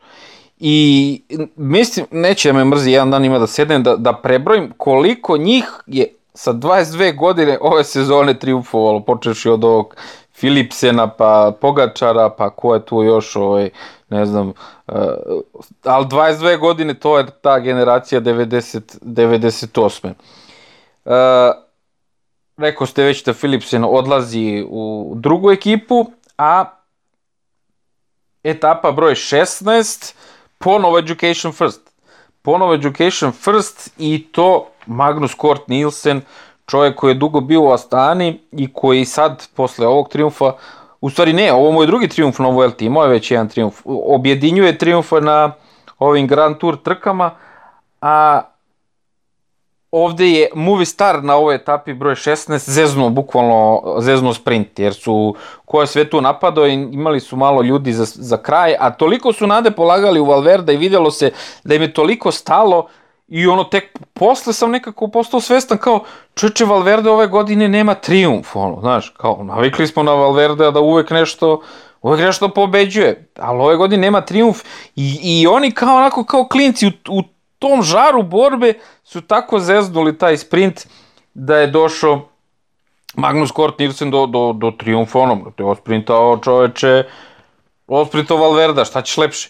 [0.60, 1.22] I
[1.56, 5.66] mislim, neće da me mrzi, jedan dan ima da sedem, da, da prebrojim koliko njih
[5.88, 9.96] je sa 22 godine ove sezone triumfovalo, počeši od ovog
[10.34, 13.70] Filipsena, pa Pogačara, pa ko je tu još, ovaj,
[14.10, 14.54] ne znam,
[14.88, 14.96] uh,
[15.84, 20.14] ali 22 godine to je ta generacija 90, 98.
[21.06, 21.14] Uh,
[22.58, 26.66] rekao ste već da Philipsen odlazi u drugu ekipu, a
[28.44, 30.14] etapa broj 16,
[30.58, 31.82] ponovo Education First.
[32.42, 36.22] Ponovo Education First i to Magnus Kort Nielsen,
[36.66, 40.54] čovjek koji je dugo bio u Astani i koji sad, posle ovog triumfa,
[41.02, 43.82] U stvari ne, ovo mu je drugi triumf na Vuelti, imao je već jedan triumf.
[43.86, 45.54] Objedinjuje triumfa na
[46.00, 47.32] ovim Grand Tour trkama,
[48.02, 48.42] a
[49.92, 55.36] ovde je Movie Star na ovoj etapi broj 16 zeznuo, bukvalno zeznuo sprint, jer su
[55.66, 59.34] ko je sve tu napadao i imali su malo ljudi za, za kraj, a toliko
[59.34, 61.32] su nade polagali u Valverda i videlo se
[61.64, 62.88] da im je toliko stalo
[63.28, 66.04] I ono, tek posle sam nekako postao svestan kao,
[66.34, 71.10] čeče, Valverde ove godine nema triumf, ono, znaš, kao, navikli smo na Valverde da uvek
[71.10, 71.62] nešto,
[72.02, 74.64] uvek nešto pobeđuje, ali ove godine nema triumf
[74.96, 77.24] i, i oni kao onako, kao klinci u, u
[77.60, 78.74] tom žaru borbe
[79.04, 80.88] su tako zeznuli taj sprint
[81.34, 82.30] da je došao
[83.16, 87.04] Magnus Kort Nielsen do, do, do triumfa onom, te osprintao čoveče,
[87.88, 89.50] osprintao Valverda, šta ćeš lepše?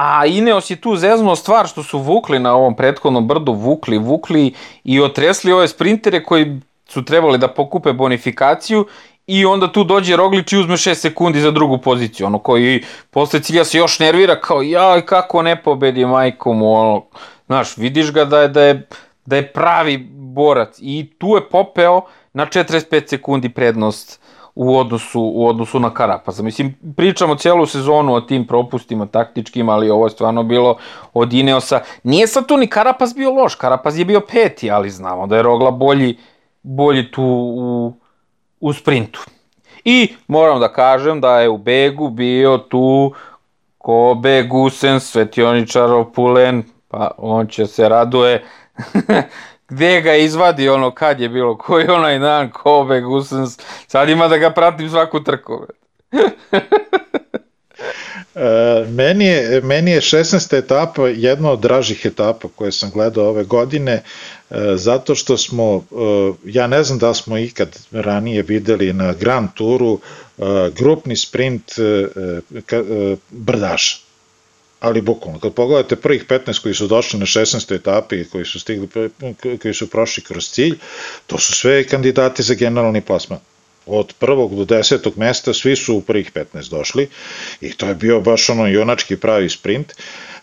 [0.00, 4.54] A Ineos je tu zeznuo stvar što su vukli na ovom prethodnom brdu, vukli, vukli
[4.84, 8.86] i otresli ove sprintere koji su trebali da pokupe bonifikaciju
[9.26, 13.40] i onda tu dođe Roglič i uzme 6 sekundi za drugu poziciju, ono koji posle
[13.40, 17.02] cilja se još nervira kao jaj kako ne pobedi majko mu, ono,
[17.46, 18.88] znaš, vidiš ga da je, da je,
[19.26, 20.78] da je pravi borac.
[20.78, 22.00] I tu je popeo
[22.32, 24.19] na 45 sekundi prednost
[24.62, 26.42] u odnosu, u odnosu na Karapaza.
[26.42, 30.76] Mislim, pričamo cijelu sezonu o tim propustima taktičkim, ali ovo je stvarno bilo
[31.14, 31.80] od Ineosa.
[32.02, 35.42] Nije sad tu ni Karapaz bio loš, Karapaz je bio peti, ali znamo da je
[35.42, 36.18] Rogla bolji,
[36.62, 37.22] bolji tu
[37.56, 37.92] u,
[38.60, 39.20] u sprintu.
[39.84, 43.12] I moram da kažem da je u Begu bio tu
[43.78, 48.44] Kobe Gusen, Svetioničarov Pulen, pa on će se raduje
[49.70, 54.38] gde ga izvadi ono kad je bilo, koji onaj dan, Kobe, Gusens, sad ima da
[54.38, 55.66] ga pratim svaku trku.
[58.34, 60.56] E, meni, je, meni je 16.
[60.58, 64.02] etapa jedna od dražih etapa koje sam gledao ove godine, e,
[64.76, 69.98] zato što smo, e, ja ne znam da smo ikad ranije videli na Grand Touru
[70.38, 70.42] e,
[70.76, 72.08] grupni sprint e,
[72.72, 74.09] e, brdaša
[74.80, 77.74] ali bukvalno, kad pogledate prvih 15 koji su došli na 16.
[77.74, 78.88] etapi, koji su stigli,
[79.62, 80.78] koji su prošli kroz cilj,
[81.26, 83.38] to su sve kandidati za generalni plasman.
[83.90, 87.08] Od prvog do desetog mesta svi su u prvih 15 došli
[87.60, 89.92] i to je bio baš ono junački pravi sprint.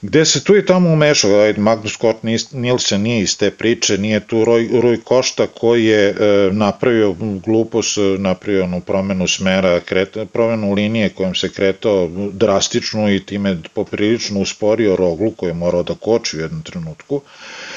[0.02, 2.18] Gde se tu i tamo umešao, Magnus Scott
[2.52, 6.16] Nielsen nije iz te priče, nije tu Roj, Roj Košta koji je e,
[6.52, 13.58] napravio glupost, napravio onu promenu smera, kret, promenu linije kojom se kretao drastično i time
[13.74, 17.22] poprilično usporio Roglu koji je morao da koči u jednom trenutku.
[17.26, 17.76] E,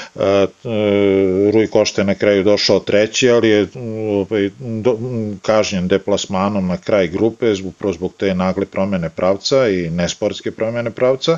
[1.53, 3.67] Rui Košta je na kraju došao treći, ali je
[4.09, 4.97] ovaj, do,
[5.41, 11.37] kažnjen deplasmanom na kraj grupe zbog, zbog te nagle promene pravca i nesportske promene pravca.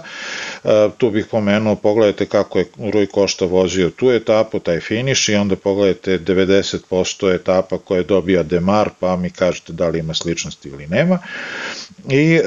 [0.64, 5.36] E, tu bih pomenuo, pogledajte kako je Rui Košta vozio tu etapu, taj finiš i
[5.36, 10.88] onda pogledajte 90% etapa koje dobija Demar, pa mi kažete da li ima sličnosti ili
[10.88, 11.20] nema.
[12.10, 12.42] I e,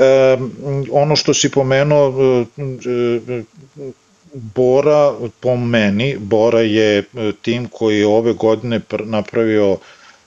[0.90, 3.42] ono što si pomenuo, e,
[4.36, 7.04] Bora, po meni, Bora je
[7.42, 9.78] tim koji je ove godine napravio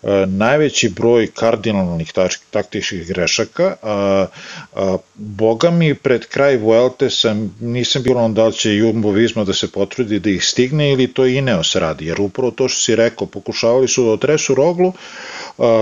[0.04, 2.14] e, najveći broj kardinalnih
[2.50, 4.26] taktičkih grešaka, a,
[4.76, 9.44] a, boga mi pred kraj Vuelte sam, nisam bilo on da li će Jumbo Visma
[9.44, 12.96] da se potrudi da ih stigne ili to Ineos radi, jer upravo to što si
[12.96, 14.94] rekao, pokušavali su da otresu roglu,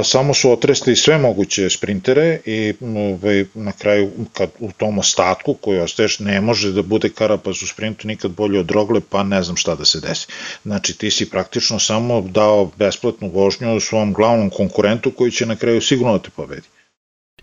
[0.03, 5.79] samo su otresli sve moguće sprintere i ovaj, na kraju kad u tom ostatku koji
[5.79, 9.57] ostaješ ne može da bude Karapaz u sprintu nikad bolje od Rogle pa ne znam
[9.57, 10.27] šta da se desi.
[10.63, 15.81] Znači ti si praktično samo dao besplatnu vožnju svom glavnom konkurentu koji će na kraju
[15.81, 16.67] sigurno da te pobedi.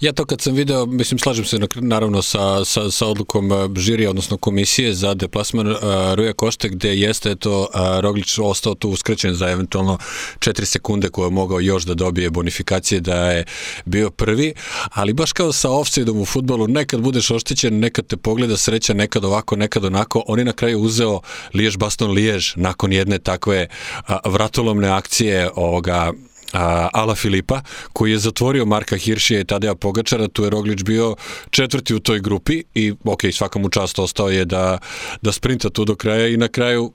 [0.00, 4.10] Ja to kad sam video, mislim, slažem se naravno sa, sa, sa odlukom e, žirija,
[4.10, 5.78] odnosno komisije za deplasman uh,
[6.14, 9.98] Ruja Košte, gde jeste to uh, Roglič ostao tu uskraćen za eventualno
[10.38, 13.44] 4 sekunde koje je mogao još da dobije bonifikacije da je
[13.84, 14.54] bio prvi,
[14.90, 19.24] ali baš kao sa offside-om u futbolu, nekad budeš oštećen, nekad te pogleda sreća, nekad
[19.24, 21.20] ovako, nekad onako, on je na kraju uzeo
[21.52, 26.12] Lijež Baston Lijež nakon jedne takve uh, vratolomne akcije ovoga
[26.54, 27.60] a, Ala Filipa,
[27.92, 31.16] koji je zatvorio Marka Hiršija i Tadeja Pogačara, tu je Roglič bio
[31.50, 34.78] četvrti u toj grupi i ok, svaka mu čast ostao je da,
[35.22, 36.92] da sprinta tu do kraja i na kraju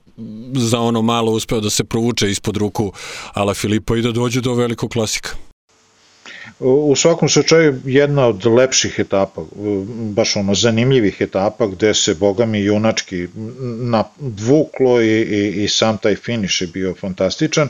[0.54, 2.92] za ono malo uspeo da se provuče ispod ruku
[3.32, 5.30] Ala Filipa i da dođe do velikog klasika.
[6.60, 9.42] U svakom slučaju jedna od lepših etapa,
[9.88, 13.28] baš ono zanimljivih etapa gde se bogami junački
[14.18, 17.68] dvuklo i, i, i sam taj finiš je bio fantastičan.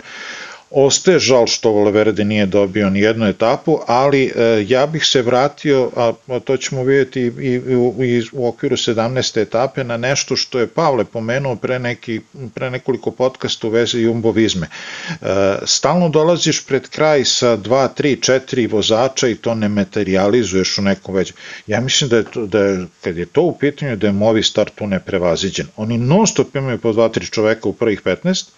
[0.71, 5.91] Ostaje žal što Valverde nije dobio ni jednu etapu, ali e, ja bih se vratio,
[5.97, 7.61] a, a to ćemo vidjeti i, i,
[8.07, 9.41] i u okviru 17.
[9.41, 12.21] etape, na nešto što je Pavle pomenuo pre, neki,
[12.55, 14.67] pre nekoliko podcasta u vezi jumbovizme.
[14.67, 15.17] E,
[15.65, 21.15] stalno dolaziš pred kraj sa 2, 3, 4 vozača i to ne materializuješ u nekom
[21.15, 21.33] već.
[21.67, 24.71] Ja mislim da je, to, da je, kad je to u pitanju, da je Movistar
[24.71, 25.67] tu neprevaziđen.
[25.77, 28.49] Oni non stop imaju po 2-3 čoveka u prvih 15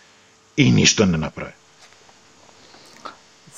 [0.56, 1.61] i ništa ne naprave.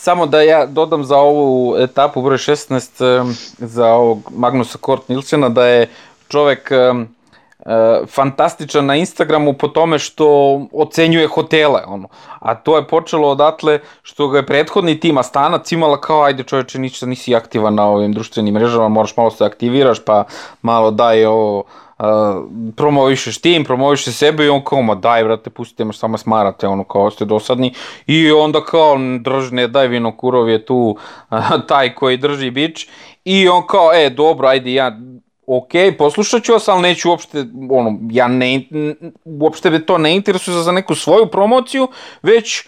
[0.04, 5.66] Samo da ja dodam za ovu etapu broj 16 za ovog Magnusa Kort Nilsena da
[5.66, 5.88] je
[6.28, 6.72] čovek
[8.08, 10.26] fantastičan na Instagramu po tome što
[10.72, 12.08] ocenjuje hotele, ono.
[12.38, 16.78] A to je počelo odatle što ga je prethodni tim Astanac imala kao ajde čoveče
[16.78, 20.24] ništa nisi aktivan na ovim društvenim mrežama, moraš malo se aktiviraš pa
[20.62, 21.64] malo daj ovo
[21.98, 22.06] uh,
[22.76, 26.84] promovišeš tim, promovišeš sebe i on kao, ma daj, brate, pustite me, samo smarate, ono,
[26.84, 27.74] kao ste dosadni.
[28.06, 30.96] I onda kao, drž, ne daj, vino kurov je tu
[31.30, 31.38] uh,
[31.68, 32.88] taj koji drži bič.
[33.24, 34.98] I on kao, e, dobro, ajde, ja,
[35.46, 38.60] ok, poslušat ću vas, ali neću uopšte, ono, ja ne,
[39.24, 41.88] uopšte me to ne interesuje za neku svoju promociju,
[42.22, 42.64] već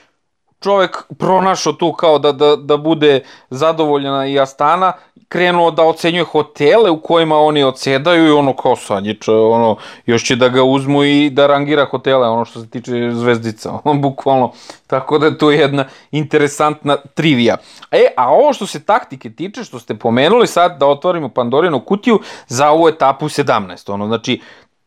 [0.67, 4.93] čovek pronašao tu kao da, da, da bude zadovoljena i Astana
[5.29, 10.25] krenuo da ocenjuje hotele u kojima oni odsedaju i ono kao sad je ono, još
[10.25, 14.53] će da ga uzmu i da rangira hotele, ono što se tiče zvezdica, ono, bukvalno.
[14.87, 17.57] Tako da je to jedna interesantna trivija.
[17.91, 22.21] E, a ovo što se taktike tiče, što ste pomenuli sad da otvorimo Pandorinu kutiju
[22.47, 23.93] za ovu etapu 17.
[23.93, 24.41] Ono, znači,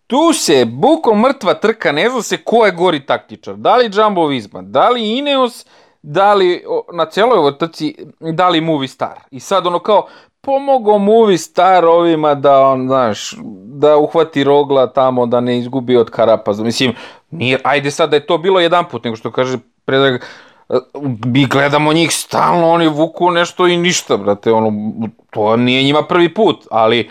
[0.10, 3.56] tu se bukom mrtva trka, ne zna se ko je gori taktičar.
[3.56, 5.66] Da li Jumbo Visma, da li Ineos,
[6.02, 9.20] da li na celoj ovoj trci, da li Movie Star.
[9.32, 10.08] I sad ono kao,
[10.42, 13.36] pomogao Movie Star ovima da on, znaš,
[13.66, 16.64] da uhvati rogla tamo, da ne izgubi od Karapaza.
[16.64, 16.94] Mislim,
[17.32, 20.22] nije, ajde sad da je to bilo jedan put, nego što kaže Predrag,
[21.26, 24.72] mi gledamo njih stalno, oni vuku nešto i ništa, brate, ono,
[25.30, 27.10] to nije njima prvi put, ali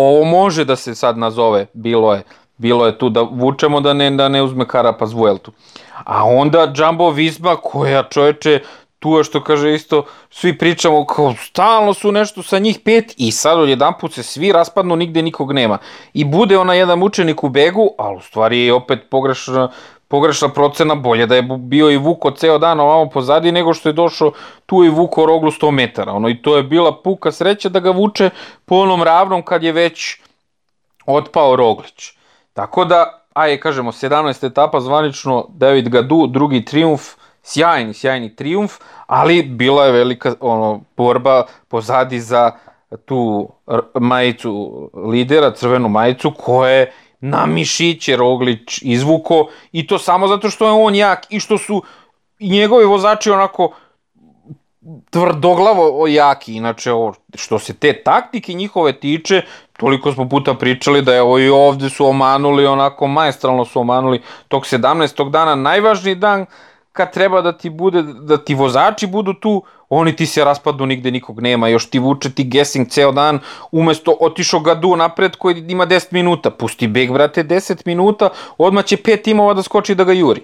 [0.00, 2.22] ovo može da se sad nazove, bilo je,
[2.56, 5.52] bilo je tu da vučemo da ne, da ne uzme Karapaz Vueltu.
[6.04, 8.60] A onda Jumbo Visma koja čoveče
[8.98, 13.32] tu je što kaže isto, svi pričamo kao stalno su nešto sa njih pet i
[13.32, 15.78] sad od jedan put se svi raspadnu, nigde nikog nema.
[16.14, 19.70] I bude ona jedan učenik u begu, ali u stvari je opet pogrešna,
[20.08, 23.92] pogrešna procena, bolje da je bio i Vuko ceo dan ovamo pozadi nego što je
[23.92, 24.32] došao
[24.66, 26.12] tu i Vuko roglu 100 metara.
[26.12, 28.30] Ono, I to je bila puka sreća da ga vuče
[28.64, 30.20] po onom ravnom kad je već
[31.06, 32.12] otpao Roglić.
[32.52, 37.02] Tako da, ajde kažemo, 17 etapa zvanično David Gadu, drugi triumf,
[37.42, 38.72] sjajni, sjajni triumf,
[39.06, 42.50] ali bila je velika ono, borba pozadi za
[43.04, 43.48] tu
[43.94, 50.72] majicu lidera, crvenu majicu, koje na mišiće Roglić izvuko i to samo zato što je
[50.72, 51.82] on jak i što su
[52.38, 53.72] i njegovi vozači onako
[55.10, 56.54] tvrdoglavo jaki.
[56.54, 59.42] Inače, ovo, što se te taktike njihove tiče,
[59.78, 64.22] toliko smo puta pričali da je ovo i ovde su omanuli, onako majestralno su omanuli
[64.48, 65.30] tog 17.
[65.30, 66.46] dana, najvažniji dan
[66.92, 71.10] kad treba da ti bude, da ti vozači budu tu, oni ti se raspadnu, nigde
[71.10, 73.38] nikog nema, još ti vuče ti guessing ceo dan,
[73.72, 78.28] umesto otišao Gadu napred koji ima 10 minuta, pusti beg, brate, 10 minuta,
[78.58, 80.42] odmah će pet timova da skoči da ga juri.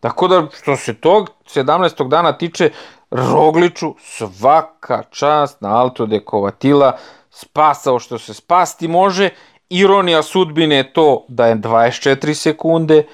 [0.00, 2.08] Tako da, što se tog 17.
[2.08, 2.70] dana tiče,
[3.10, 6.96] Rogliču svaka čast na Alto de Kovatila,
[7.30, 9.30] spasao što se spasti može,
[9.68, 13.06] ironija sudbine je to da je 24 sekunde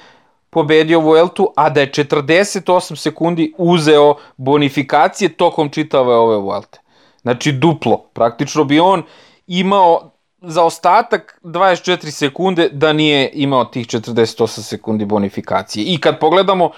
[0.50, 6.80] pobedio Vueltu, a da je 48 sekundi uzeo bonifikacije tokom čitave ove Vuelte.
[7.22, 8.04] Znači duplo.
[8.12, 9.02] Praktično bi on
[9.46, 15.84] imao za ostatak 24 sekunde da nije imao tih 48 sekundi bonifikacije.
[15.86, 16.70] I kad pogledamo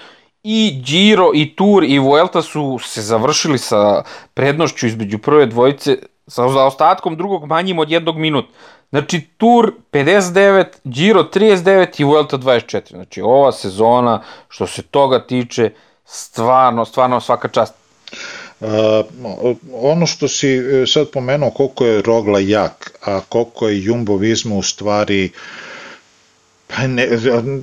[0.43, 4.03] i Giro i Tour i Vuelta su se završili sa
[4.33, 5.97] prednošću između prve dvojice
[6.27, 8.49] sa zaostatkom drugog manjim od jednog minuta.
[8.91, 12.89] Znači Tour 59, Giro 39 i Vuelta 24.
[12.89, 15.71] Znači ova sezona što se toga tiče
[16.05, 17.73] stvarno, stvarno svaka čast.
[18.59, 18.67] Uh,
[19.73, 24.55] ono što si e, sad pomenuo koliko je Rogla jak, a koliko je Jumbo Visma
[24.55, 25.31] u stvari
[26.67, 27.07] pa ne,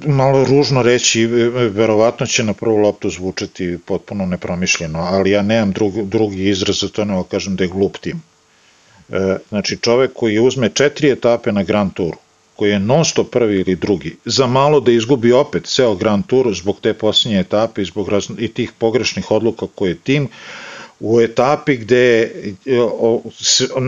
[0.06, 1.26] malo ružno reći,
[1.70, 6.88] verovatno će na prvu loptu zvučati potpuno nepromišljeno, ali ja nemam drugi, drugi izraz za
[6.88, 8.22] to nego kažem da je glup tim.
[9.08, 12.18] E, znači čovek koji uzme četiri etape na Grand Touru,
[12.56, 16.54] koji je non stop prvi ili drugi, za malo da izgubi opet ceo Grand Tour
[16.54, 20.28] zbog te posljednje etape i zbog razno, i tih pogrešnih odluka koje je tim,
[21.00, 22.32] u etapi gde,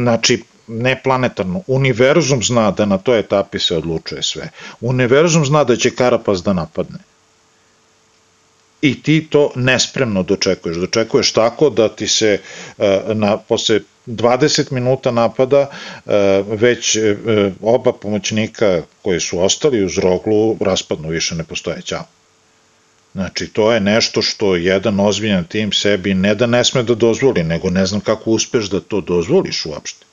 [0.04, 4.50] znači, neplanetarno, univerzum zna da na toj etapi se odlučuje sve.
[4.80, 6.98] Univerzum zna da će Karapaz da napadne.
[8.82, 10.76] I ti to nespremno dočekuješ.
[10.76, 12.38] Dočekuješ tako da ti se
[13.14, 15.70] na, posle 20 minuta napada
[16.46, 16.96] već
[17.62, 22.04] oba pomoćnika koji su ostali uz roglu raspadnu, više ne postoje ćao.
[23.12, 27.42] Znači, to je nešto što jedan ozbiljan tim sebi ne da ne sme da dozvoli,
[27.44, 30.09] nego ne znam kako uspeš da to dozvoliš uopšte.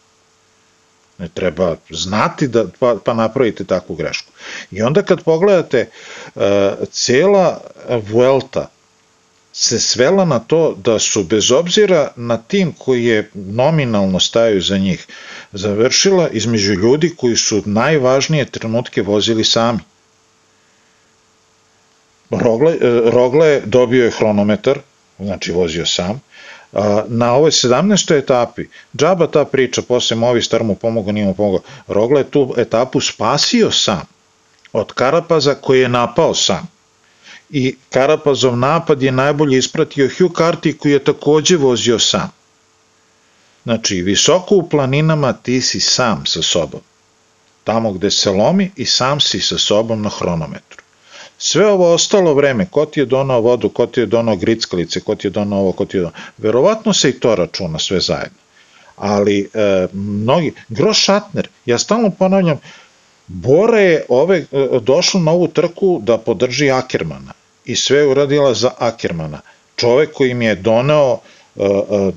[1.17, 4.31] Ne treba znati da pa, pa napravite takvu grešku.
[4.71, 5.89] I onda kad pogledate,
[6.35, 6.41] uh,
[6.91, 7.61] cela
[8.09, 8.69] Vuelta
[9.59, 14.77] se svela na to da su bez obzira na tim koji je nominalno staju za
[14.77, 15.07] njih,
[15.51, 19.79] završila između ljudi koji su najvažnije trenutke vozili sami.
[22.29, 22.77] Rogle, e,
[23.11, 24.79] Rogle dobio je hronometar,
[25.19, 26.21] znači vozio sam,
[27.07, 28.17] na ovoj 17.
[28.17, 28.65] etapi,
[28.97, 33.71] džaba ta priča, posle Movistar mu pomogao, nije mu pomogao, Rogle je tu etapu spasio
[33.71, 34.01] sam
[34.73, 36.67] od Karapaza koji je napao sam.
[37.49, 42.31] I Karapazov napad je najbolje ispratio Hugh Carty koji je takođe vozio sam.
[43.63, 46.81] Znači, visoko u planinama ti si sam sa sobom.
[47.63, 50.86] Tamo gde se lomi i sam si sa sobom na hronometru.
[51.37, 55.15] Sve ovo ostalo vreme, ko ti je donao vodu, ko ti je donao grickalice, ko
[55.15, 56.19] ti je donao ovo, ko ti je donao...
[56.37, 58.37] Verovatno se i to računa sve zajedno.
[58.95, 60.53] Ali e, mnogi...
[60.69, 62.59] Groš Šatner, ja stalno ponavljam,
[63.27, 67.33] Bora je ove, e, došla na ovu trku da podrži Akermana
[67.65, 69.41] i sve je uradila za Akermana.
[69.75, 71.19] Čovek koji im je doneo
[71.55, 72.11] e, e,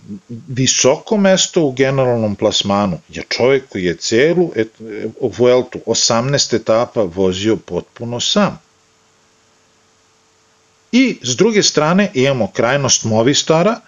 [0.49, 4.69] visoko mesto u generalnom plasmanu je čovek koji je celu et,
[5.39, 8.61] Vueltu 18 etapa vozio potpuno sam.
[10.93, 13.81] I s druge strane imamo krajnost Movistara,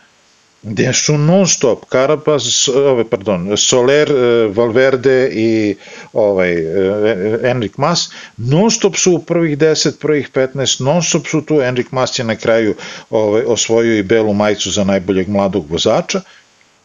[0.63, 5.77] gde su non stop Carapaz, ove, pardon, Soler, e, Valverde i
[6.13, 11.43] ovaj, e, Enrik Mas, non stop su u prvih 10, prvih 15, non stop su
[11.43, 12.75] tu, Enrik Mas je na kraju
[13.11, 16.21] ovaj, osvojio i belu majicu za najboljeg mladog vozača,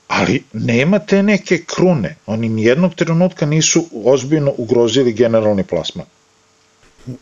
[0.08, 6.06] ali nema te neke krune, oni nijednog trenutka nisu ozbiljno ugrozili generalni plasman.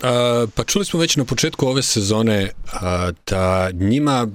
[0.01, 4.27] A, pa čuli smo već na početku ove sezone a, da njima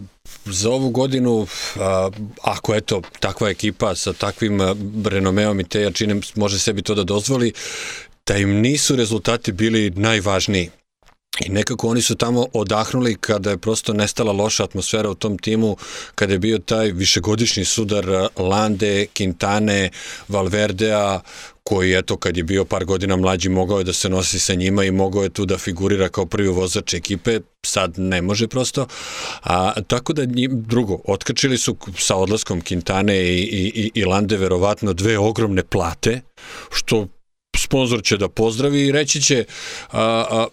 [0.45, 1.47] za ovu godinu,
[1.77, 2.11] a,
[2.43, 4.61] ako eto takva ekipa sa takvim
[5.05, 7.53] renomeom i te jačine može sebi to da dozvoli,
[8.27, 10.71] da im nisu rezultati bili najvažniji.
[11.47, 15.77] I nekako oni su tamo odahnuli kada je prosto nestala loša atmosfera u tom timu,
[16.15, 19.89] kada je bio taj višegodišnji sudar Lande, Quintane,
[20.29, 21.21] Valverdea,
[21.71, 24.85] koji eto kad je bio par godina mlađi mogao je da se nosi sa njima
[24.85, 28.87] i mogao je tu da figurira kao prvi vozač ekipe, sad ne može prosto.
[29.43, 34.93] A, tako da njim, drugo, otkačili su sa odlaskom Quintane i, i, i Lande verovatno
[34.93, 36.21] dve ogromne plate,
[36.71, 37.07] što
[37.57, 39.45] sponsor će da pozdravi i reći će
[39.93, 40.47] a, a,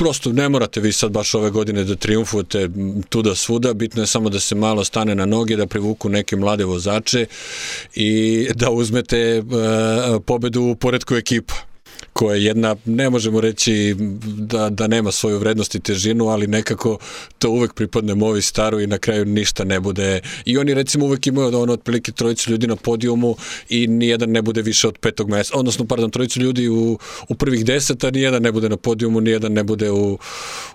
[0.00, 2.68] prosto ne morate vi sad baš ove godine da triumfujete
[3.08, 6.36] tu da svuda, bitno je samo da se malo stane na noge, da privuku neke
[6.36, 7.26] mlade vozače
[7.94, 11.54] i da uzmete uh, pobedu u poredku ekipa
[12.20, 16.98] koja je jedna, ne možemo reći da, da nema svoju vrednost i težinu, ali nekako
[17.38, 20.20] to uvek pripadne Movi staru i na kraju ništa ne bude.
[20.44, 23.36] I oni recimo uvek imaju da ono otprilike trojicu ljudi na podijumu
[23.68, 26.98] i nijedan ne bude više od petog mesta, odnosno, pardon, trojicu ljudi u,
[27.28, 30.18] u prvih deseta, nijedan ne bude na podijumu, nijedan ne bude u,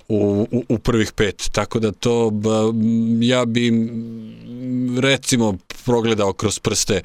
[0.07, 1.49] u, u, u prvih pet.
[1.51, 2.31] Tako da to,
[3.21, 3.71] ja bi
[4.99, 7.01] recimo progledao kroz prste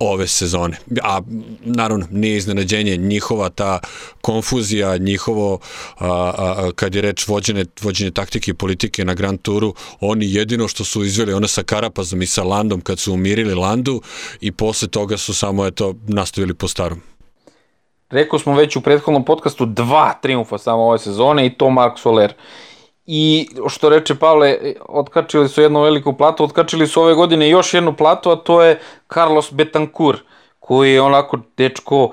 [0.00, 0.76] ove sezone.
[1.02, 1.20] A
[1.60, 3.78] naravno nije iznenađenje njihova ta
[4.20, 5.58] konfuzija, njihovo
[5.98, 10.68] a, a, kad je reč vođene, vođenje taktike i politike na Grand Touru, oni jedino
[10.68, 14.02] što su izveli ono sa Karapazom i sa Landom kad su umirili Landu
[14.40, 17.00] i posle toga su samo eto nastavili po starom.
[18.10, 22.32] Rekao smo već u prethodnom podcastu dva triumfa samo ove sezone i to Mark Soler.
[23.12, 24.58] I što reče Pavle,
[24.88, 28.78] otkačili su jednu veliku platu, otkačili su ove godine još jednu platu, a to je
[29.14, 30.20] Carlos Betancourt,
[30.60, 32.10] koji je onako dečko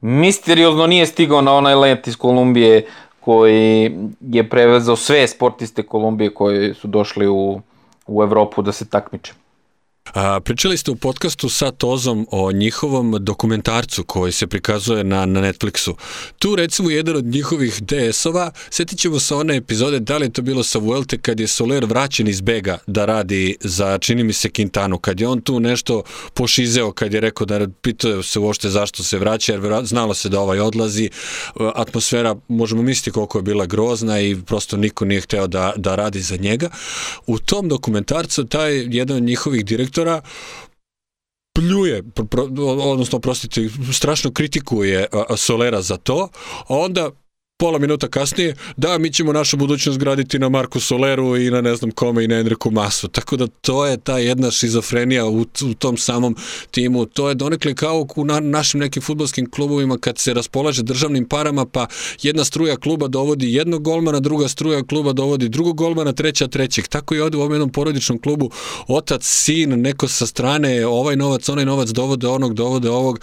[0.00, 2.86] misteriozno nije stigao na onaj let iz Kolumbije
[3.20, 7.60] koji je prevezao sve sportiste Kolumbije koji su došli u,
[8.06, 9.32] u Evropu da se takmiče.
[10.12, 15.40] A, pričali ste u podcastu sa Tozom o njihovom dokumentarcu koji se prikazuje na, na
[15.40, 15.94] Netflixu.
[16.38, 20.42] Tu recimo jedan od njihovih DS-ova, setit ćemo se one epizode, da li je to
[20.42, 24.48] bilo sa Vuelte kad je Soler vraćen iz Bega da radi za, čini mi se,
[24.48, 26.02] Quintanu, kad je on tu nešto
[26.34, 30.40] pošizeo, kad je rekao da pitao se uopšte zašto se vraća, jer znalo se da
[30.40, 31.10] ovaj odlazi,
[31.74, 36.20] atmosfera, možemo misliti koliko je bila grozna i prosto niko nije hteo da, da radi
[36.20, 36.70] za njega.
[37.26, 40.20] U tom dokumentarcu taj jedan od njihovih direktora direktora
[41.54, 42.02] pljuje,
[42.82, 46.28] odnosno, prostite, strašno kritikuje Solera za to,
[46.68, 47.10] a onda
[47.58, 51.76] pola minuta kasnije, da, mi ćemo našu budućnost graditi na Marku Soleru i na ne
[51.76, 53.08] znam kome i na Enriku Masu.
[53.08, 56.36] Tako da to je ta jedna šizofrenija u, u tom samom
[56.70, 57.06] timu.
[57.06, 61.66] To je donekle kao u na, našim nekim futbolskim klubovima kad se raspolaže državnim parama,
[61.66, 61.86] pa
[62.22, 66.88] jedna struja kluba dovodi jednog golmana, druga struja kluba dovodi drugog golmana, treća trećeg.
[66.88, 68.50] Tako i ovde u ovom jednom porodičnom klubu
[68.88, 73.20] otac, sin, neko sa strane, ovaj novac, onaj novac dovode onog, dovode ovog.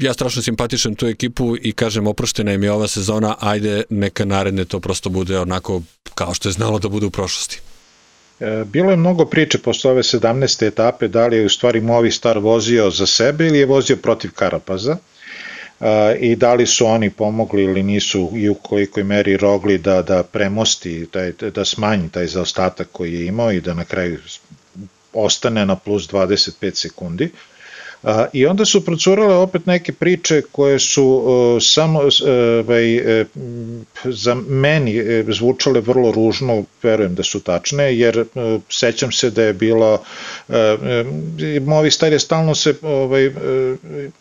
[0.00, 4.64] Ja strašno simpatišem tu ekipu i kažem oproštena im je ova sezona, ajde neka naredne
[4.64, 5.82] to prosto bude onako
[6.14, 7.60] kao što je znalo da bude u prošlosti.
[8.40, 10.66] E, bilo je mnogo priče posle ove 17.
[10.66, 14.96] etape da li je u stvari Movistar vozio za sebe ili je vozio protiv Karapaza
[15.80, 20.02] e, i da li su oni pomogli ili nisu i u kolikoj meri Rogli da,
[20.02, 24.18] da premosti, taj, da smanji taj zaostatak koji je imao i da na kraju
[25.12, 27.30] ostane na plus 25 sekundi.
[28.32, 33.26] I onda su procurale opet neke priče koje su uh, samo uh, uh,
[34.04, 38.24] za meni e, zvučale vrlo ružno, verujem da su tačne, jer
[38.68, 39.98] sećam se da je bilo
[41.60, 43.30] Movistar je stalno se ovaj,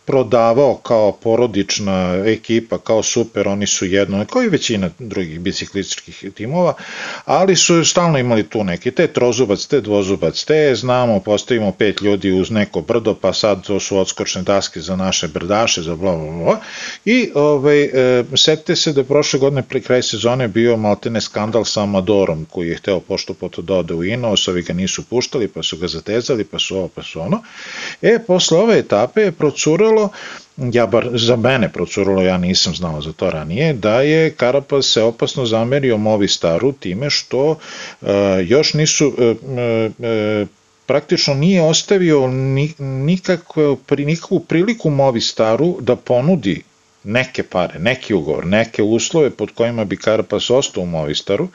[0.06, 6.74] prodavao kao porodična ekipa, kao super, oni su jedno, kao i većina drugih biciklističkih timova,
[7.26, 12.32] ali su stalno imali tu neki, te trozubac, te dvozubac, te znamo, postavimo pet ljudi
[12.32, 16.32] uz neko brdo, pa sad to su odskočne daske za naše brdaše, za bla, bla,
[16.32, 16.60] bla.
[17.06, 21.64] I ovaj, e, setite se da je prošle godine pre kraj sezone bio maltene skandal
[21.66, 25.48] sa Amadorom, koji je hteo pošto poto da ode u Ineos, ovi ga nisu puštali,
[25.48, 27.44] pa su ga zatezali, pa su ovo, pa su ono.
[28.02, 30.10] E, posle ove etape je procuralo
[30.58, 35.02] ja bar za mene procuralo, ja nisam znao za to ranije, da je Karapaz se
[35.02, 38.10] opasno zamerio Movistaru time što uh,
[38.44, 40.48] još nisu uh, uh,
[40.92, 42.28] praktično nije ostavio
[42.80, 46.64] nikakvu, nikakvu priliku Movistaru da ponudi
[47.04, 51.48] neke pare, neki ugovor, neke uslove pod kojima bi Karpas ostao u Movistaru,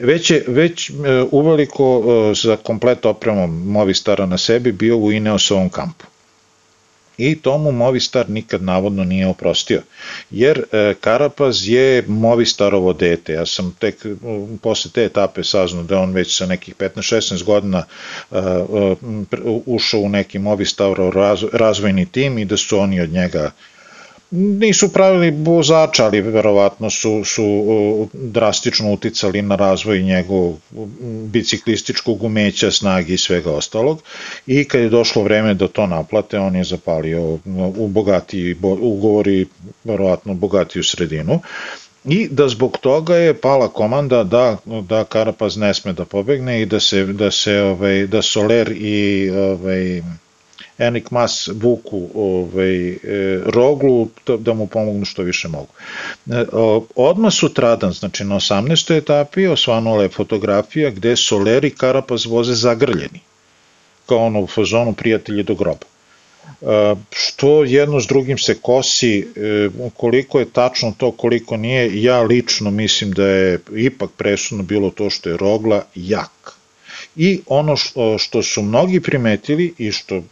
[0.00, 0.94] već je već e,
[1.30, 6.11] uveliko e, za komplet opremom Movistara na sebi bio u Ineosovom kampu
[7.18, 9.82] i tomu Movistar nikad navodno nije oprostio.
[10.30, 13.32] Jer e, Karapaz je Movistarovo dete.
[13.32, 14.06] Ja sam tek
[14.62, 17.84] posle te etape saznao da on već sa nekih 15-16 godina
[18.30, 18.40] e, e,
[19.66, 21.12] ušao u neki Movistarov
[21.52, 23.50] razvojni tim i da su oni od njega
[24.32, 30.58] nisu pravili vozača, ali verovatno su, su drastično uticali na razvoj njegovog
[31.26, 34.02] biciklističkog umeća, snagi i svega ostalog.
[34.46, 37.38] I kad je došlo vreme da to naplate, on je zapalio
[37.76, 39.46] u bogati ugovor i
[39.84, 41.40] verovatno bogatiju sredinu.
[42.04, 44.56] I da zbog toga je pala komanda da,
[44.88, 49.30] da Karapaz ne sme da pobegne i da se, da se ovaj, da Soler i
[49.30, 50.02] ovaj,
[50.86, 52.96] Enik Mas vuku ovaj, e,
[53.46, 54.08] roglu
[54.38, 55.72] da, mu pomognu što više mogu.
[56.30, 56.44] E,
[56.94, 58.96] odmah sutradan, znači na 18.
[58.96, 63.20] etapi, osvanula je fotografija gde Soleri i Karapaz voze zagrljeni,
[64.06, 65.86] kao ono u fazonu prijatelji do groba
[66.62, 69.28] e, što jedno s drugim se kosi,
[69.96, 75.10] koliko je tačno to, koliko nije, ja lično mislim da je ipak presudno bilo to
[75.10, 76.41] što je Rogla jak
[77.16, 80.22] I ono što, što su mnogi primetili i što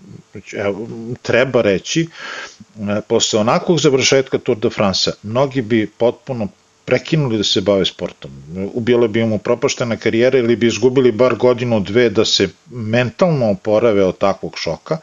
[0.53, 0.89] evo,
[1.23, 2.09] treba reći,
[2.79, 6.49] e, posle onakvog završetka Tour de France, mnogi bi potpuno
[6.85, 8.31] prekinuli da se bave sportom.
[8.75, 14.05] Ubile bi im upropaštena karijera ili bi izgubili bar godinu, dve da se mentalno oporave
[14.05, 14.99] od takvog šoka.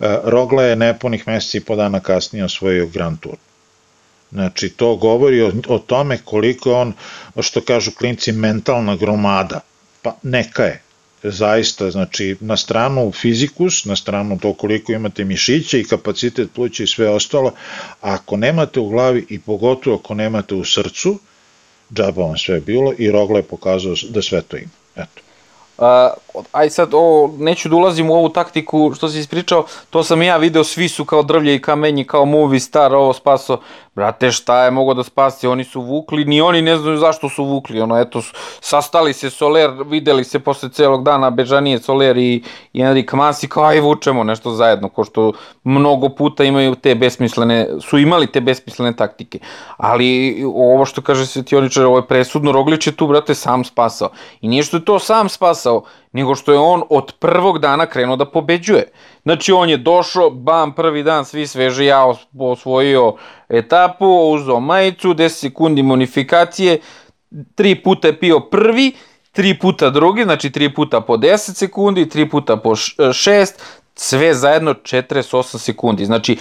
[0.00, 3.36] E, Rogla je nepunih meseci i po dana kasnije osvojio Grand Tour.
[4.32, 6.92] Znači, to govori o, o tome koliko on,
[7.40, 9.60] što kažu klinci, mentalna gromada.
[10.02, 10.82] Pa neka je,
[11.22, 16.86] zaista, znači, na stranu fizikus, na stranu to koliko imate mišiće i kapacitet pluća i
[16.86, 17.52] sve ostalo,
[18.00, 21.18] ako nemate u glavi i pogotovo ako nemate u srcu,
[21.94, 24.70] džaba vam sve bilo i Rogla je pokazao da sve to ima.
[24.96, 25.29] Eto.
[25.80, 25.86] Uh,
[26.52, 30.36] aj sad, ovo, neću da ulazim u ovu taktiku što si ispričao, to sam ja
[30.36, 33.58] video, svi su kao drvlje i kamenji, kao movie star, ovo spaso.
[33.94, 37.44] Brate, šta je mogo da spasi, oni su vukli, ni oni ne znaju zašto su
[37.44, 38.22] vukli, ono, eto,
[38.60, 43.64] sastali se Soler, videli se posle celog dana Bežanije, Soler i, i Enrik Masi, kao
[43.64, 45.32] aj vučemo nešto zajedno, ko što
[45.64, 49.38] mnogo puta imaju te besmislene, su imali te besmislene taktike.
[49.76, 54.10] Ali ovo što kaže Svetioničar, ovo je presudno, Roglić je tu, brate, sam spasao.
[54.40, 55.69] I nije što je to sam spasao,
[56.12, 58.90] nego što je on od prvog dana krenuo da pobeđuje.
[59.22, 62.06] Znači on je došao, bam, prvi dan svi sveže, ja
[62.38, 63.14] osvojio
[63.48, 66.80] etapu, uzao majicu, 10 sekundi monifikacije,
[67.54, 68.92] tri puta je pio prvi,
[69.32, 73.46] tri puta drugi, znači tri puta po 10 sekundi, tri puta po 6,
[73.94, 76.04] sve zajedno 48 sekundi.
[76.04, 76.36] Znači,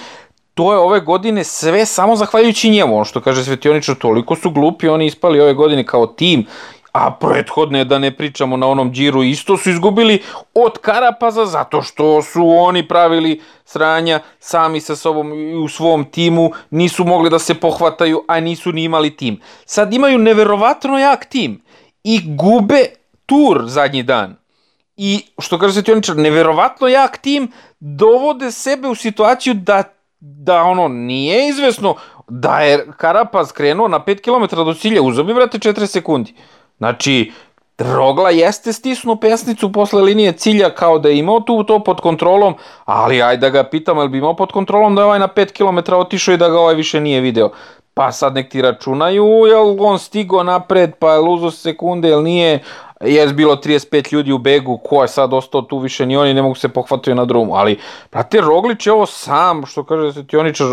[0.53, 4.87] to je ove godine sve samo zahvaljujući njemu, ono što kaže Svetioničar, toliko su glupi,
[4.87, 6.45] oni ispali ove godine kao tim
[6.91, 10.21] a prethodne da ne pričamo na onom džiru isto su izgubili
[10.53, 16.51] od Karapaza zato što su oni pravili sranja sami sa sobom i u svom timu
[16.69, 21.61] nisu mogli da se pohvataju a nisu ni imali tim sad imaju neverovatno jak tim
[22.03, 22.85] i gube
[23.25, 24.35] tur zadnji dan
[24.97, 29.83] i što kaže Svetioničar neverovatno jak tim dovode sebe u situaciju da
[30.19, 31.95] da ono nije izvesno
[32.27, 36.33] da je Karapaz krenuo na 5 km do cilja, uzeo bi vrate 4 sekundi.
[36.79, 37.31] Znači,
[37.79, 42.55] Rogla jeste stisnuo pesnicu posle linije cilja kao da je imao tu to pod kontrolom,
[42.85, 45.51] ali ajde da ga pitam, ali bi imao pod kontrolom da je ovaj na 5
[45.51, 47.49] km otišao i da ga ovaj više nije video.
[47.93, 52.59] Pa sad nek ti računaju, jel on stigo napred, pa je luzo sekunde, jel nije,
[53.01, 56.41] je bilo 35 ljudi u begu, ko je sad ostao tu više ni oni ne
[56.41, 60.67] mogu se pohvatiti na drumu, ali prate Roglić je ovo sam, što kaže Svetioničar,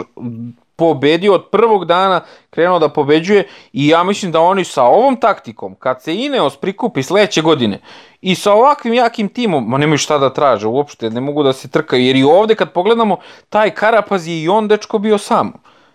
[0.77, 2.21] pobedio od prvog dana,
[2.51, 7.03] krenuo da pobeđuje i ja mislim da oni sa ovom taktikom, kad se Ineos prikupi
[7.03, 7.81] sledeće godine
[8.21, 11.69] i sa ovakvim jakim timom, ma nemaju šta da traže uopšte, ne mogu da se
[11.69, 13.17] trkaju, jer i ovde kad pogledamo,
[13.49, 15.53] taj Karapaz je i on dečko bio sam.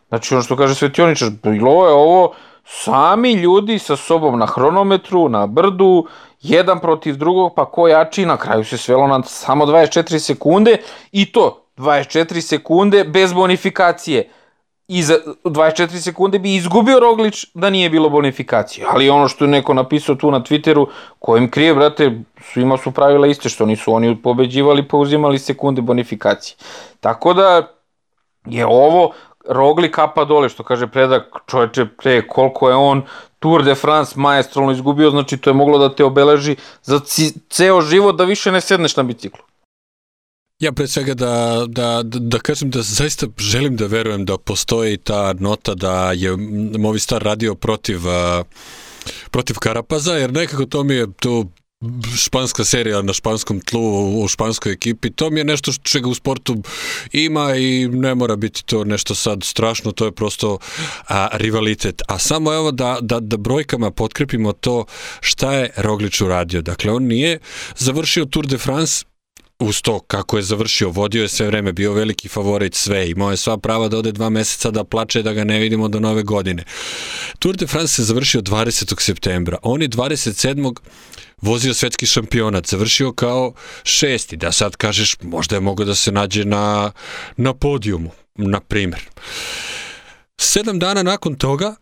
[0.10, 2.34] Znači ono što kaže Svetioničar, bilo je ovo
[2.66, 6.08] sami ljudi sa sobom na hronometru, na brdu,
[6.42, 10.78] jedan protiv drugog, pa ko jači, na kraju se svelo na samo 24 sekunde
[11.12, 14.30] i to 24 sekunde bez bonifikacije
[14.92, 18.88] i za 24 sekunde bi izgubio Roglić da nije bilo bonifikacije.
[18.90, 20.88] Ali ono što je neko napisao tu na Twitteru,
[21.20, 22.12] kojim krije, brate,
[22.42, 26.58] svima su pravila iste, što nisu oni pobeđivali pa uzimali sekunde bonifikacije.
[27.00, 27.68] Tako da
[28.46, 29.12] je ovo
[29.50, 33.02] Rogli kapa dole, što kaže predak čoveče pre koliko je on
[33.40, 37.00] Tour de France maestralno izgubio, znači to je moglo da te obeleži za
[37.50, 39.44] ceo život da više ne sedneš na biciklu.
[40.62, 45.34] Ja pre svega da, da, da, kažem da zaista želim da verujem da postoji ta
[45.40, 46.38] nota da je
[46.78, 48.00] Movistar radio protiv
[49.32, 51.46] protiv Karapaza, jer nekako to mi je to
[52.18, 56.56] španska serija na španskom tlu u španskoj ekipi, to mi je nešto čega u sportu
[57.12, 60.58] ima i ne mora biti to nešto sad strašno, to je prosto
[61.08, 62.02] a, rivalitet.
[62.08, 64.86] A samo evo da, da, da brojkama potkrepimo to
[65.22, 66.62] šta je Roglič uradio.
[66.62, 67.40] Dakle, on nije
[67.78, 69.06] završio Tour de France
[69.62, 73.38] uz to kako je završio, vodio je sve vreme, bio veliki favorit sve, imao je
[73.38, 76.64] sva prava da ode dva meseca da plače da ga ne vidimo do nove godine.
[77.40, 79.02] Tour de France se završio 20.
[79.02, 80.76] septembra, on je 27
[81.42, 83.54] vozio svetski šampionat, završio kao
[83.84, 86.92] šesti, da sad kažeš možda je mogao da se nađe na,
[87.38, 89.02] na podijumu, na primer.
[90.38, 91.76] Sedam dana nakon toga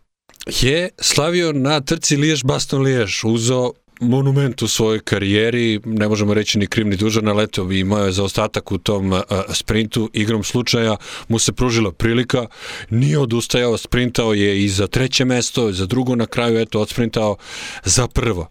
[0.46, 6.88] je slavio na trci Lijež-Baston-Lijež, uzo monument u svojoj karijeri, ne možemo reći ni krim
[6.88, 9.22] ni dužan, ali eto, imao je zaostatak u tom
[9.52, 10.96] sprintu, igrom slučaja
[11.28, 12.46] mu se pružila prilika,
[12.90, 17.36] nije odustajao, sprintao je i za treće mesto, za drugo na kraju, eto, odsprintao
[17.84, 18.48] za prvo.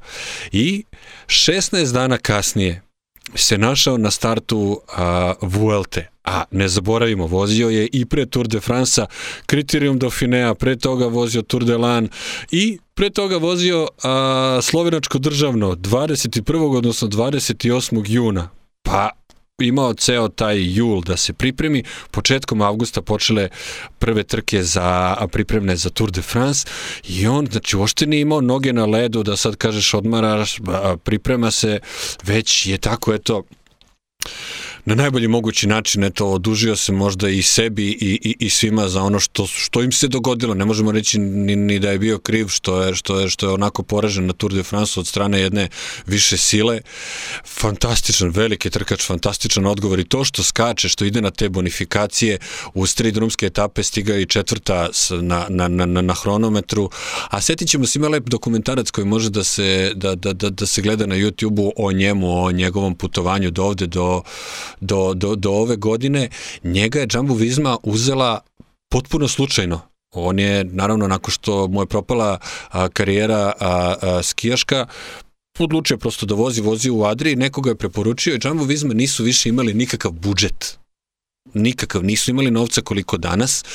[0.52, 0.84] I
[1.28, 2.89] 16 dana kasnije
[3.36, 8.60] se našao na startu a, Vuelte, a ne zaboravimo, vozio je i pre Tour de
[8.60, 9.06] France-a,
[9.46, 12.10] Criterium Dauphinea, pre toga vozio Tour de Lan
[12.52, 16.78] i pre toga vozio a, slovenačko državno 21.
[16.78, 18.04] odnosno 28.
[18.08, 18.50] juna.
[18.82, 19.10] Pa
[19.62, 21.84] imao ceo taj jul da se pripremi.
[22.12, 23.49] Početkom avgusta počele
[23.99, 26.68] prve trke za pripremne za Tour de France
[27.07, 30.57] i on, znači, uopšte nije imao noge na ledu da sad kažeš odmaraš,
[31.03, 31.80] priprema se,
[32.24, 33.43] već je tako, eto,
[34.86, 39.04] na najbolji mogući način eto odužio se možda i sebi i, i, i svima za
[39.04, 40.54] ono što što im se dogodilo.
[40.54, 43.54] Ne možemo reći ni, ni da je bio kriv što je što je što je
[43.54, 45.68] onako poražen na Tour de France od strane jedne
[46.06, 46.82] više sile.
[47.46, 52.38] Fantastičan veliki trkač fantastičan odgovor i to što skače što ide na te bonifikacije.
[52.74, 54.90] U tri drumske etape stiga i četvrta
[55.22, 56.90] na, na, na, na hronometru.
[57.30, 60.66] A setit ćemo se ima lep dokumentarac koji može da se da, da, da, da
[60.66, 64.22] se gleda na YouTubeu o njemu o njegovom putovanju do ovde do
[64.82, 66.30] do, do, do ove godine,
[66.64, 68.40] njega je Jumbo Visma uzela
[68.90, 69.82] potpuno slučajno.
[70.12, 74.88] On je, naravno, nakon što mu je propala a, karijera a, a, skijaška,
[75.60, 79.50] odlučio prosto da vozi, vozi u Adri, nekoga je preporučio i Jumbo Visma nisu više
[79.50, 80.80] imali nikakav budžet
[81.54, 83.66] nikakav, nisu imali novca koliko danas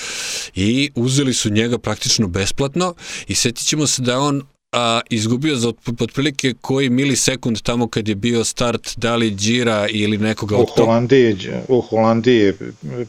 [0.55, 2.95] i uzeli su njega praktično besplatno
[3.27, 4.43] i setit ćemo se da on
[4.75, 10.19] a, izgubio za otprilike koji milisekund tamo kad je bio start da li Đira ili
[10.19, 11.37] nekoga u Holandiji,
[11.69, 12.59] u Holandiji je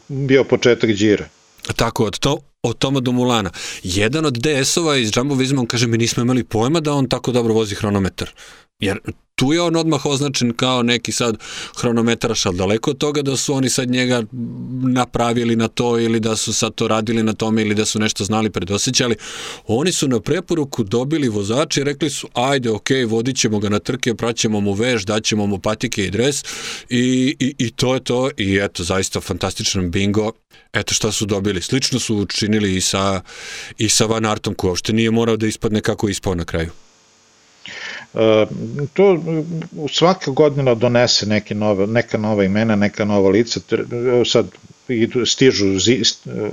[0.08, 1.28] bio početak Đira.
[1.76, 3.50] Tako, od, to, od Toma do Mulana.
[3.82, 7.32] Jedan od DS-ova iz Jumbo Visma, on kaže mi nismo imali pojma da on tako
[7.32, 8.30] dobro vozi hronometar.
[8.80, 9.00] Jer
[9.36, 11.36] tu je on odmah označen kao neki sad
[11.76, 14.22] hronometraš, ali daleko od toga da su oni sad njega
[14.82, 18.24] napravili na to ili da su sad to radili na tome ili da su nešto
[18.24, 19.16] znali predosećali.
[19.66, 23.78] Oni su na preporuku dobili vozače i rekli su ajde, ok, vodit ćemo ga na
[23.78, 26.44] trke, praćemo mu veš, daćemo mu patike i dres
[26.88, 30.32] i, i, i to je to i eto, zaista fantastičan bingo.
[30.72, 31.62] Eto šta su dobili.
[31.62, 33.20] Slično su učinili i sa,
[33.78, 36.70] i sa Van Artom ko uopšte nije morao da ispadne kako ispao na kraju.
[38.14, 38.46] E,
[38.94, 39.22] to
[39.92, 43.60] svaka godina donese neke nove, neka nova imena, neka nova lica,
[44.24, 44.46] sad
[44.88, 45.66] idu, stižu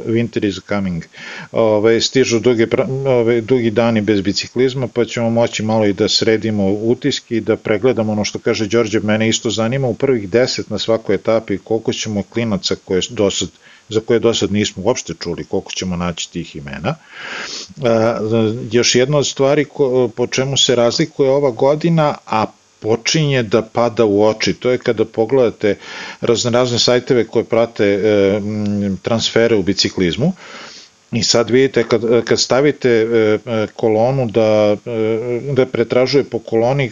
[0.05, 1.03] winter is coming.
[1.51, 2.68] Ove, stižu dugi,
[3.05, 8.11] ove, dugi dani bez biciklizma pa ćemo moći malo i da sredimo utiski da pregledamo
[8.11, 8.99] ono što kaže Đorđe.
[8.99, 13.49] Mene isto zanima u prvih deset na svakoj etapi koliko ćemo klinaca koje do sad
[13.90, 16.96] za koje do sad nismo uopšte čuli koliko ćemo naći tih imena.
[18.72, 19.66] Još jedna od stvari
[20.16, 22.46] po čemu se razlikuje ova godina, a
[22.80, 24.54] počinje da pada u oči.
[24.54, 25.78] To je kada pogledate
[26.22, 28.42] razne razne sajteve koje prate e,
[29.02, 30.34] transfere u biciklizmu.
[31.12, 33.38] I sad vidite kad, kad stavite e,
[33.76, 36.92] kolonu da, e, da pretražuje po koloni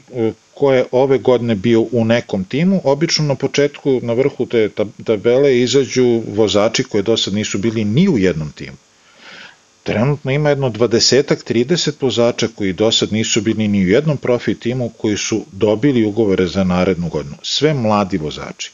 [0.61, 4.69] ko je ove godine bio u nekom timu, obično na početku, na vrhu te
[5.05, 8.77] tabele izađu vozači koji do sad nisu bili ni u jednom timu.
[9.83, 14.89] Trenutno ima jedno 20-30 vozača koji do sad nisu bili ni u jednom profi timu
[14.89, 17.35] koji su dobili ugovore za narednu godinu.
[17.41, 18.71] Sve mladi vozači.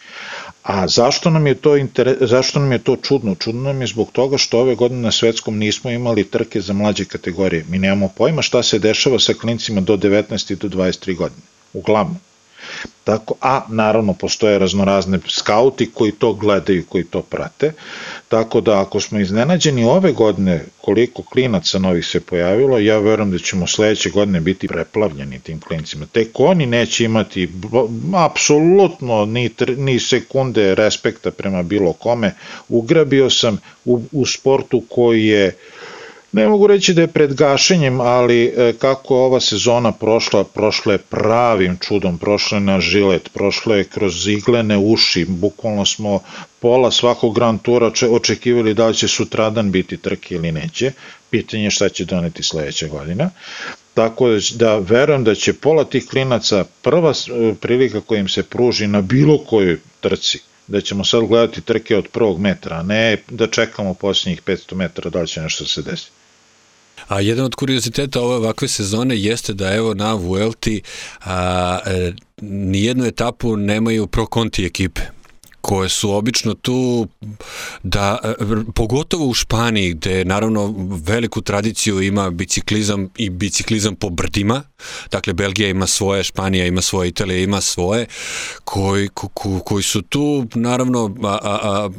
[0.63, 2.17] A zašto nam je to inter...
[2.21, 3.35] zašto nam je to čudno?
[3.35, 7.05] Čudno nam je zbog toga što ove godine na svetskom nismo imali trke za mlađe
[7.05, 7.65] kategorije.
[7.69, 12.17] Mi nemamo pojma šta se dešava sa klincima do 19 i do 23 godine uglavnom.
[13.03, 17.71] Tako, a naravno postoje raznorazne skauti koji to gledaju, koji to prate,
[18.27, 23.37] tako da ako smo iznenađeni ove godine koliko klinaca novih se pojavilo, ja verujem da
[23.37, 26.05] ćemo sledeće godine biti preplavljeni tim klincima.
[26.05, 27.49] Tek oni neće imati
[28.15, 32.33] apsolutno ni, ni sekunde respekta prema bilo kome.
[32.69, 35.55] Ugrabio sam u, u sportu koji je
[36.31, 40.97] Ne mogu reći da je pred gašenjem, ali e, kako ova sezona prošla, prošla je
[40.97, 46.19] pravim čudom, prošla je na žilet, prošla je kroz iglene uši, bukvalno smo
[46.59, 50.91] pola svakog Grand Tura očekivali da li će sutradan biti trke ili neće,
[51.29, 53.29] pitanje šta će doneti sledeća godina.
[53.93, 58.87] Tako da verujem da će pola tih klinaca prva e, prilika koja im se pruži
[58.87, 63.47] na bilo kojoj trci, da ćemo sad gledati trke od prvog metra, a ne da
[63.47, 66.16] čekamo posljednjih 500 metara da li će nešto se desiti.
[67.07, 70.81] A jedan od kurioziteta ove ovakve sezone jeste da evo na Vuelti
[71.25, 75.01] a, e, nijednu etapu nemaju pro konti ekipe
[75.67, 77.07] koje su obično tu
[77.83, 78.33] da, e,
[78.75, 80.73] pogotovo u Španiji gde naravno
[81.05, 84.63] veliku tradiciju ima biciklizam i biciklizam po brdima,
[85.11, 88.05] dakle Belgija ima svoje, Španija ima svoje, Italija ima svoje,
[88.63, 91.89] koji, ko, koji su tu naravno a, a, a,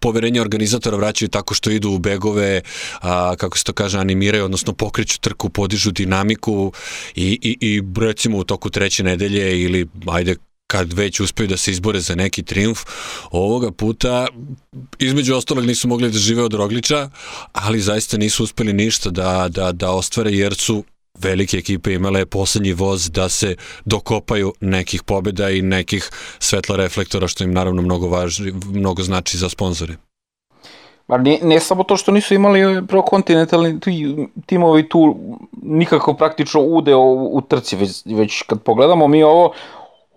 [0.00, 2.60] poverenje organizatora vraćaju tako što idu u begove,
[3.00, 6.72] a, kako se to kaže, animiraju, odnosno pokreću trku, podižu dinamiku
[7.14, 10.36] i, i, i recimo u toku treće nedelje ili ajde
[10.70, 12.80] kad već uspeju da se izbore za neki triumf,
[13.30, 14.26] ovoga puta
[14.98, 17.10] između ostalog nisu mogli da žive od Rogliča,
[17.52, 20.84] ali zaista nisu uspeli ništa da, da, da ostvare jer su
[21.18, 27.44] velike ekipe imale poslednji voz da se dokopaju nekih pobjeda i nekih svetla reflektora, što
[27.44, 29.96] im naravno mnogo, važni, mnogo znači za sponzore.
[31.08, 33.80] Ma ne, ne samo to što nisu imali prokontinentalni
[34.46, 35.16] timovi tu
[35.62, 39.52] nikako praktično udeo u, u trci, već, već kad pogledamo mi ovo,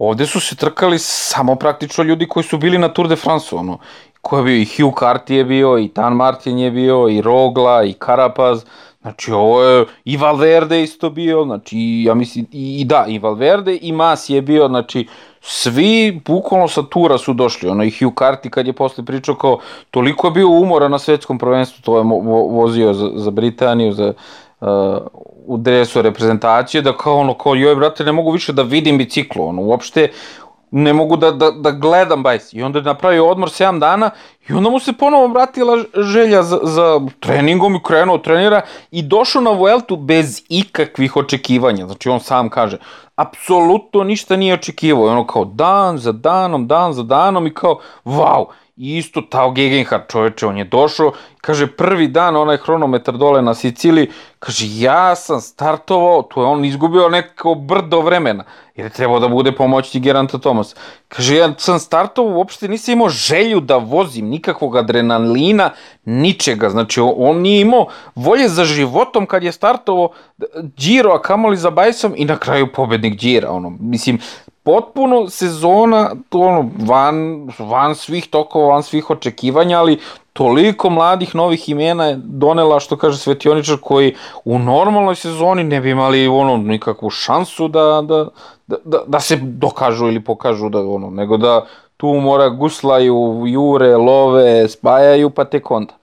[0.07, 3.77] ovde su se trkali samo praktično ljudi koji su bili na Tour de France, ono,
[4.21, 7.83] ko je bio i Hugh Carty je bio, i Tan Martin je bio, i Rogla,
[7.83, 8.63] i Carapaz,
[9.01, 13.77] Znači, ovo je i Valverde isto bio, znači, ja mislim, i, i da, i Valverde
[13.81, 15.07] i Mas je bio, znači,
[15.41, 19.59] svi bukvalno sa tura su došli, ono i Hugh Carty kad je posle pričao kao,
[19.91, 22.03] toliko je bio umora na svetskom prvenstvu, to je
[22.51, 24.13] vozio za, za Britaniju, za,
[24.61, 24.67] uh,
[25.45, 29.45] u dresu reprezentacije, da kao ono, kao joj brate, ne mogu više da vidim biciklo,
[29.45, 30.11] ono, uopšte,
[30.71, 32.53] ne mogu da, da, da gledam bajs.
[32.53, 34.09] I onda je napravio odmor 7 dana
[34.49, 39.41] i onda mu se ponovo vratila želja za, za treningom i krenuo trenira i došao
[39.41, 41.85] na Vueltu bez ikakvih očekivanja.
[41.85, 42.77] Znači on sam kaže,
[43.15, 45.07] apsolutno ništa nije očekivao.
[45.07, 48.45] I ono kao dan za danom, dan za danom i kao, wow,
[48.81, 53.53] I isto Tao Gegenhardt čoveče, on je došao, kaže prvi dan onaj hronometar dole na
[53.53, 54.07] Siciliji,
[54.41, 58.43] kaže ja sam startovao, tu je on izgubio neko brdo vremena,
[58.75, 60.75] jer je trebao da bude pomoćni Geranta Thomas.
[61.07, 65.69] Kaže ja sam startovao, uopšte nisam imao želju da vozim, nikakvog adrenalina,
[66.05, 67.85] ničega, znači on nije imao
[68.15, 70.09] volje za životom kad je startovao
[70.77, 74.19] Giro, a kamoli za Bajsom i na kraju pobednik Gira, ono, mislim,
[74.63, 79.99] potpuno sezona to ono, van, van svih tokova, van svih očekivanja, ali
[80.33, 84.15] toliko mladih novih imena je donela, što kaže Svetioničar, koji
[84.45, 88.25] u normalnoj sezoni ne bi imali ono, nikakvu šansu da, da,
[88.67, 91.65] da, da, da se dokažu ili pokažu, da, ono, nego da
[91.97, 95.93] tu mora guslaju, jure, love, spajaju, pa tek onda.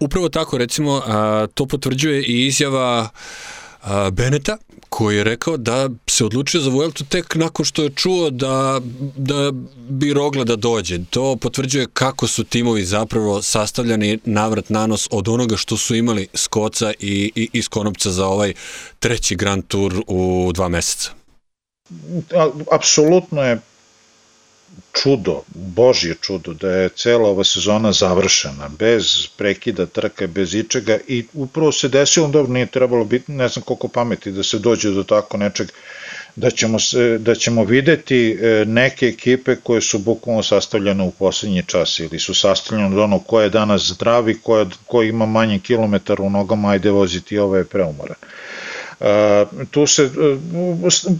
[0.00, 3.08] Upravo tako, recimo, a, to potvrđuje i izjava
[4.12, 4.56] Beneta,
[4.88, 8.80] koji je rekao da se odlučio za Vueltu tek nakon što je čuo da,
[9.16, 9.50] da
[9.88, 10.98] bi Rogla da dođe.
[11.10, 16.92] To potvrđuje kako su timovi zapravo sastavljani navrat nanos od onoga što su imali Skoca
[17.00, 18.54] i, i iz Konopca za ovaj
[18.98, 21.10] treći Grand Tour u dva meseca.
[22.72, 23.60] Apsolutno je
[24.92, 31.24] čudo, božje čudo, da je cela ova sezona završena, bez prekida trke, bez ičega i
[31.34, 35.02] upravo se desilo, dobro nije trebalo biti, ne znam koliko pameti da se dođe do
[35.02, 35.68] tako nečeg,
[36.36, 41.62] da ćemo, se, da ćemo videti e, neke ekipe koje su bukvalno sastavljene u poslednji
[41.66, 45.58] čas ili su sastavljene od onog ko je danas zdravi, ko, je, ko ima manje
[45.58, 48.16] kilometara u nogama, ajde voziti ove preumoran.
[48.22, 48.28] Uh,
[49.70, 50.10] tu se uh,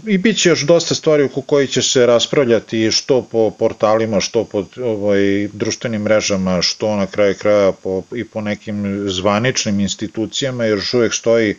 [0.07, 4.43] i bit će još dosta stvari oko koji će se raspravljati što po portalima, što
[4.43, 10.77] po ovaj, društvenim mrežama, što na kraju kraja po, i po nekim zvaničnim institucijama, jer
[10.77, 11.57] još uvek stoji uh,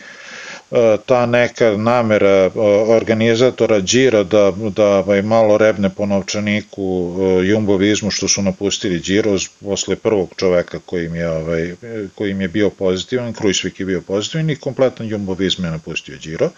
[1.06, 2.50] ta neka namera e,
[2.88, 9.36] organizatora Đira da, da ovaj, malo rebne po novčaniku e, jumbovizmu što su napustili Điro
[9.60, 11.74] posle prvog čoveka koji im je, ovaj,
[12.14, 16.50] koji im je bio pozitivan, Krujsvik je bio pozitivan i kompletan jumbovizm je napustio Điro,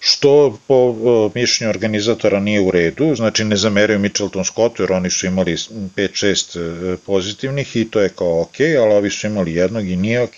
[0.00, 0.94] što po
[1.34, 6.96] mišljenju organizatora nije u redu, znači ne zameraju Mitchelton Scottu jer oni su imali 5-6
[6.96, 10.36] pozitivnih i to je kao ok, ali ovi su imali jednog i nije ok.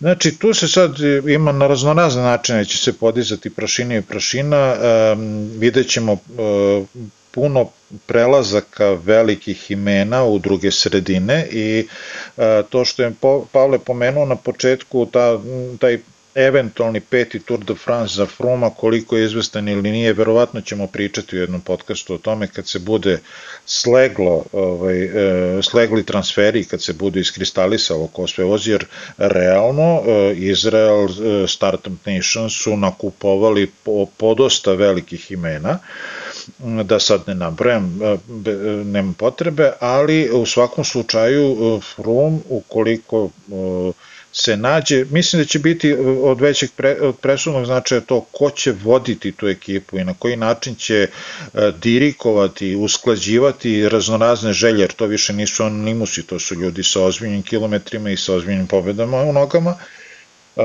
[0.00, 0.96] Znači, tu se sad
[1.28, 4.74] ima na raznorazne načine će se podizati prašina i prašina,
[5.12, 6.86] um, vidjet ćemo uh,
[7.30, 7.68] puno
[8.06, 11.86] prelazaka velikih imena u druge sredine i
[12.36, 13.12] uh, to što je
[13.52, 15.40] Pavle pomenuo na početku, ta,
[15.80, 15.98] taj
[16.36, 21.36] eventualni peti Tour de France za Fruma, koliko je izvestan ili nije, verovatno ćemo pričati
[21.36, 23.18] u jednom podcastu o tome kad se bude
[23.66, 28.84] sleglo, ovaj, e, slegli transferi, kad se bude iskristalisalo ko sve vozi, jer
[29.18, 35.78] realno e, Izrael, e, Startup Nation su nakupovali po, podosta velikih imena,
[36.58, 38.00] da sad ne nabrajam,
[38.84, 43.30] nema potrebe, ali u svakom slučaju Frum, ukoliko
[44.38, 48.50] se nađe, mislim da će biti uh, od većeg pre, od presudnog značaja to ko
[48.50, 54.92] će voditi tu ekipu i na koji način će uh, dirikovati, usklađivati raznorazne želje, jer
[54.92, 59.32] to više nisu anonimusi, to su ljudi sa ozbiljnim kilometrima i sa ozbiljnim pobedama u
[59.32, 59.74] nogama,
[60.56, 60.62] Uh,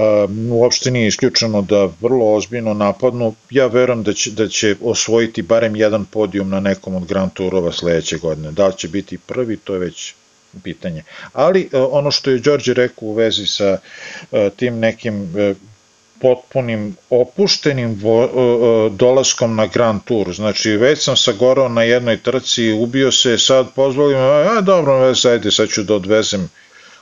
[0.51, 3.35] uopšte nije isključeno da vrlo ozbiljno napadnu.
[3.49, 7.71] Ja verujem da će, da će osvojiti barem jedan podijum na nekom od Grand Tourova
[7.71, 8.51] sledeće godine.
[8.51, 10.13] Da li će biti prvi, to je već
[10.63, 11.03] pitanje.
[11.33, 13.77] Ali e, ono što je Đorđe rekao u vezi sa
[14.31, 15.53] e, tim nekim e,
[16.21, 18.01] potpunim opuštenim
[18.91, 20.33] dolaskom na Grand Tour.
[20.33, 25.51] Znači, već sam sagorao na jednoj trci, ubio se, sad pozvolim, a dobro, već, ajde,
[25.51, 26.49] sad ću da odvezem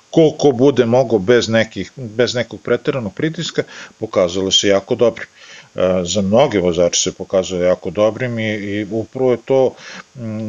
[0.09, 3.63] koliko bude mogo bez, nekih, bez nekog preteranog pritiska,
[3.99, 5.27] pokazalo se jako dobrim.
[5.75, 9.75] E, za mnoge vozače se pokazuje jako dobrim i, i upravo je to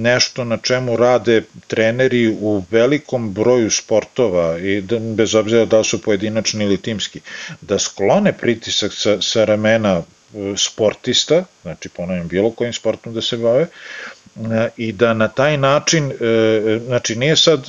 [0.00, 6.02] nešto na čemu rade treneri u velikom broju sportova i da, bez obzira da su
[6.02, 7.20] pojedinačni ili timski,
[7.60, 10.02] da sklone pritisak sa, sa ramena
[10.34, 13.66] e, sportista, znači ponavljam bilo kojim sportom da se bave,
[14.76, 17.66] i da na taj način, e, znači nije sad,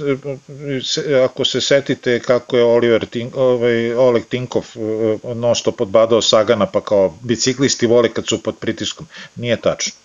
[1.07, 6.22] e, ako se setite kako je Oliver Tink, ovaj, Oleg Tinkov e, non stop podbadao
[6.22, 10.01] Sagana pa kao biciklisti vole kad su pod pritiskom, nije tačno.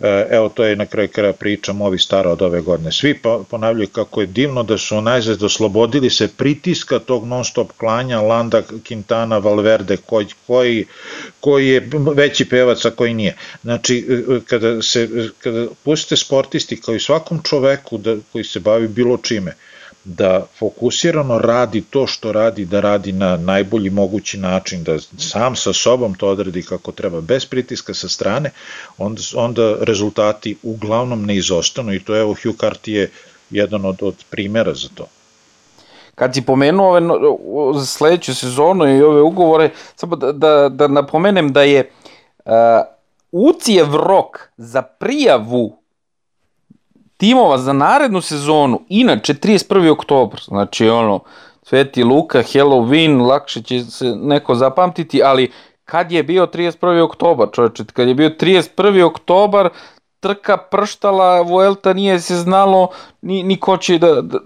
[0.00, 2.92] E, evo to je na kraju kraja priča Movi stara od ove godine.
[2.92, 3.20] Svi
[3.50, 8.62] ponavljaju kako je divno da su najzad oslobodili se pritiska tog non stop klanja Landa,
[8.62, 10.86] Quintana, Valverde koji, koji,
[11.40, 13.36] koji je veći pevac a koji nije.
[13.62, 15.08] Znači e, e, kada, se,
[15.38, 19.54] kada pustite sportisti kao i svakom čoveku da, koji se bavi bilo čime,
[20.04, 25.72] da fokusirano radi to što radi, da radi na najbolji mogući način, da sam sa
[25.72, 28.50] sobom to odradi kako treba, bez pritiska sa strane,
[28.98, 33.10] onda, onda rezultati uglavnom ne izostanu i to je evo Hugh Carty je
[33.50, 35.06] jedan od, od primera za to.
[36.14, 41.52] Kad si pomenuo ove, za sledeću sezonu i ove ugovore, samo da, da, da napomenem
[41.52, 41.90] da je
[42.44, 42.52] uh,
[43.32, 45.81] Ucijev rok za prijavu
[47.22, 49.90] timova za narednu sezonu, inače 31.
[49.90, 51.20] oktobar, znači ono,
[51.62, 55.50] Sveti Luka, Halloween, lakše će se neko zapamtiti, ali
[55.84, 57.02] kad je bio 31.
[57.02, 59.04] oktobar, čovječe, kad je bio 31.
[59.04, 59.68] oktobar,
[60.20, 62.88] trka prštala, Vuelta nije se znalo
[63.20, 64.38] ni, ni ko će da, da,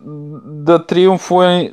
[0.45, 1.73] da triumfuje,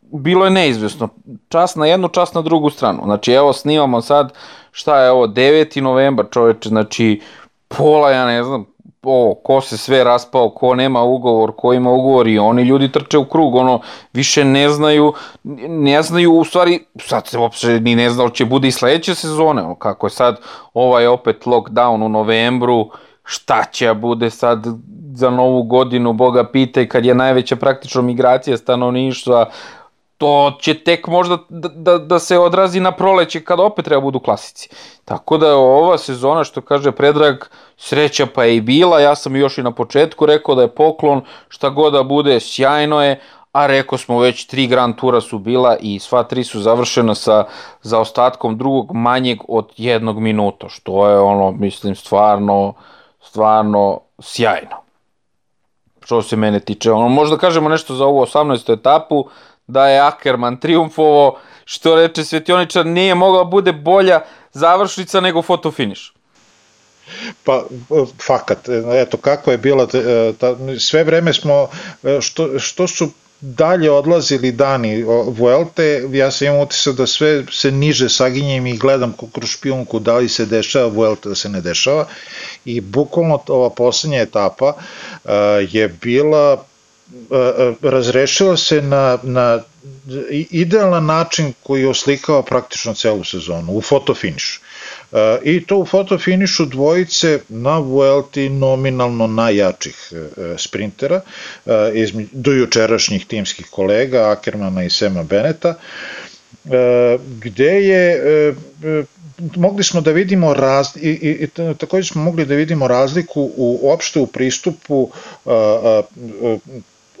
[0.00, 1.08] bilo je neizvesno.
[1.48, 3.00] Čas na jednu, čas na drugu stranu.
[3.04, 4.32] Znači, evo, snimamo sad,
[4.70, 5.80] šta je ovo, 9.
[5.80, 7.20] novembar, čoveče, znači,
[7.68, 8.66] pola, ja ne znam,
[9.02, 13.18] o, ko se sve raspao, ko nema ugovor, ko ima ugovor i oni ljudi trče
[13.18, 13.80] u krug, ono,
[14.12, 15.12] više ne znaju,
[15.68, 19.62] ne znaju, u stvari, sad se uopšte ni ne zna će bude i sledeće sezone,
[19.62, 20.40] ono, kako je sad
[20.74, 22.90] ovaj opet lockdown u novembru,
[23.24, 24.66] šta će bude sad
[25.14, 29.50] za novu godinu, boga pitaj, kad je najveća praktično migracija stanovništva,
[30.18, 34.20] to će tek možda da, da, da se odrazi na proleće kada opet treba budu
[34.20, 34.68] klasici.
[35.04, 37.44] Tako da je ova sezona, što kaže Predrag,
[37.76, 41.22] sreća pa je i bila, ja sam još i na početku rekao da je poklon,
[41.48, 43.20] šta god da bude, sjajno je,
[43.52, 47.44] a rekao smo već tri Grand Tura su bila i sva tri su završena sa
[47.82, 52.74] zaostatkom drugog manjeg od jednog minuta, što je ono, mislim, stvarno,
[53.20, 54.76] stvarno sjajno.
[56.04, 58.72] Što se mene tiče, ono, možda kažemo nešto za ovu 18.
[58.72, 59.24] etapu,
[59.68, 64.20] da je Ackerman triumfovo, što reče Svetioničar, nije mogla bude bolja
[64.52, 66.12] završnica nego fotofiniš.
[67.44, 67.64] Pa,
[68.26, 69.86] fakat, eto kako je bila,
[70.38, 71.68] ta, sve vreme smo,
[72.20, 78.08] što, što su dalje odlazili dani Vuelte, ja sam imam utisak da sve se niže
[78.08, 82.06] saginjem i gledam kroz špijunku da li se dešava Vuelta da se ne dešava
[82.64, 84.72] i bukvalno ova poslednja etapa
[85.70, 86.64] je bila
[87.82, 89.62] razrešila se na, na
[90.50, 94.60] idealan način koji oslikava praktično celu sezonu, u fotofinišu.
[95.42, 100.12] I to u fotofinišu dvojice na Vuelti nominalno najjačih
[100.56, 101.20] sprintera,
[102.32, 105.74] do jučerašnjih timskih kolega, Ackermana i Sema Beneta,
[107.40, 108.54] gde je
[109.56, 113.78] mogli smo da vidimo raz, i, i, i takođe smo mogli da vidimo razliku u
[113.82, 115.10] uopšte u pristupu
[115.46, 116.02] a,
[116.42, 116.58] a,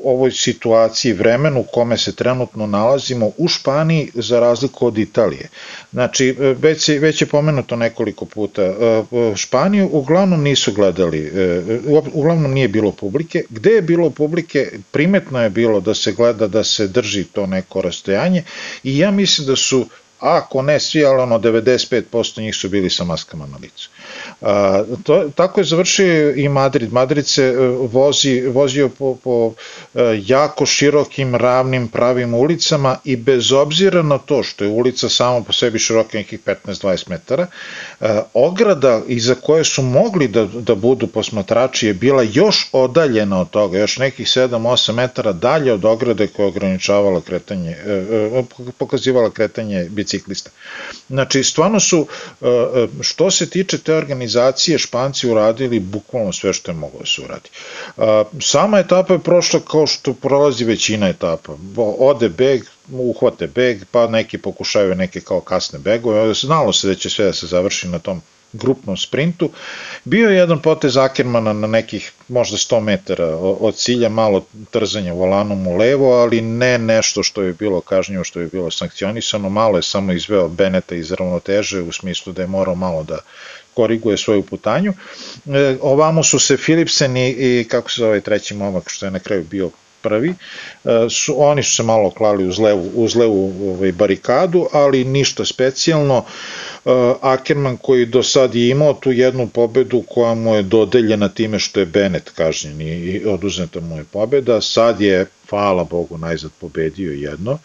[0.04, 5.48] ovoj situaciji, vremenu u kome se trenutno nalazimo u Španiji za razliku od Italije.
[5.92, 8.74] Znači, već, je, već je pomenuto nekoliko puta, e,
[9.36, 11.62] Španiju uglavnom nisu gledali, e,
[12.12, 13.44] uglavnom nije bilo publike.
[13.50, 17.82] Gde je bilo publike, primetno je bilo da se gleda da se drži to neko
[17.82, 18.42] rastojanje
[18.84, 19.86] i ja mislim da su
[20.20, 23.90] ako ne svi, ali ono 95% njih su bili sa maskama na licu.
[24.40, 26.92] A, to, tako je završio i Madrid.
[26.92, 29.52] Madrid se e, vozi, vozio po, po
[29.94, 35.44] e, jako širokim, ravnim, pravim ulicama i bez obzira na to što je ulica samo
[35.44, 37.46] po sebi široka nekih 15-20 metara,
[38.00, 43.40] a, e, ograda iza koje su mogli da, da budu posmatrači je bila još odaljena
[43.40, 47.76] od toga, još nekih 7-8 metara dalje od ograde koja ograničavala kretanje,
[48.78, 50.50] pokazivala kretanje biciklista.
[51.08, 52.06] Znači, stvarno su,
[53.00, 57.48] što se tiče te organizacije Španci uradili bukvalno sve što je moglo da se uradi.
[58.40, 61.52] Sama etapa je prošla kao što prolazi većina etapa.
[61.98, 62.62] Ode beg,
[62.92, 66.34] uhvate beg, pa neki pokušaju neke kao kasne begove.
[66.34, 68.22] Znalo se da će sve da se završi na tom
[68.52, 69.50] grupnom sprintu.
[70.04, 75.66] Bio je jedan potez Ackermana na nekih možda 100 metara od cilja, malo trzanje volanom
[75.66, 79.82] u levo, ali ne nešto što je bilo kažnjivo, što je bilo sankcionisano, malo je
[79.82, 83.18] samo izveo Beneta iz ravnoteže u smislu da je morao malo da
[83.78, 84.92] koriguje svoju putanju.
[85.46, 89.18] E, ovamo su se Philipsen i, i kako se zove treći momak što je na
[89.18, 89.70] kraju bio
[90.02, 90.34] prvi,
[90.84, 95.44] e, su, oni su se malo klali uz levu, uz levu ovaj, barikadu, ali ništa
[95.44, 96.24] specijalno.
[96.24, 96.90] E,
[97.20, 101.80] Ackerman koji do sad je imao tu jednu pobedu koja mu je dodeljena time što
[101.80, 107.58] je Bennett kažnjen i oduzeta mu je pobeda, sad je, hvala Bogu, najzad pobedio jedno.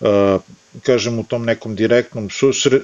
[0.00, 0.38] E,
[0.82, 2.80] kažem u tom nekom direktnom susre,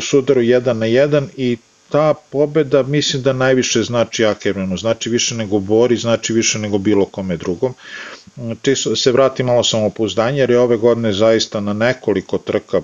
[0.00, 1.56] sudaru 1 na 1 i
[1.90, 7.04] ta pobeda mislim da najviše znači Ackermanu, znači više nego Bori, znači više nego bilo
[7.04, 7.74] kome drugom.
[8.62, 12.80] Čisto se vrati malo samopouzdanje, jer je ove godine zaista na nekoliko trka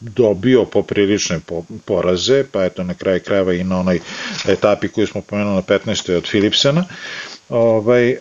[0.00, 1.40] dobio poprilične
[1.84, 4.00] poraze, pa eto na kraju krajeva i na onoj
[4.48, 6.16] etapi koju smo pomenuli na 15.
[6.16, 6.84] od Philipsena.
[7.48, 8.18] Ovaj, e,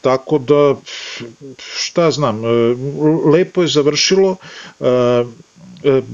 [0.00, 0.74] tako da,
[1.58, 2.42] šta znam,
[3.32, 4.36] lepo je završilo,
[4.80, 5.45] E,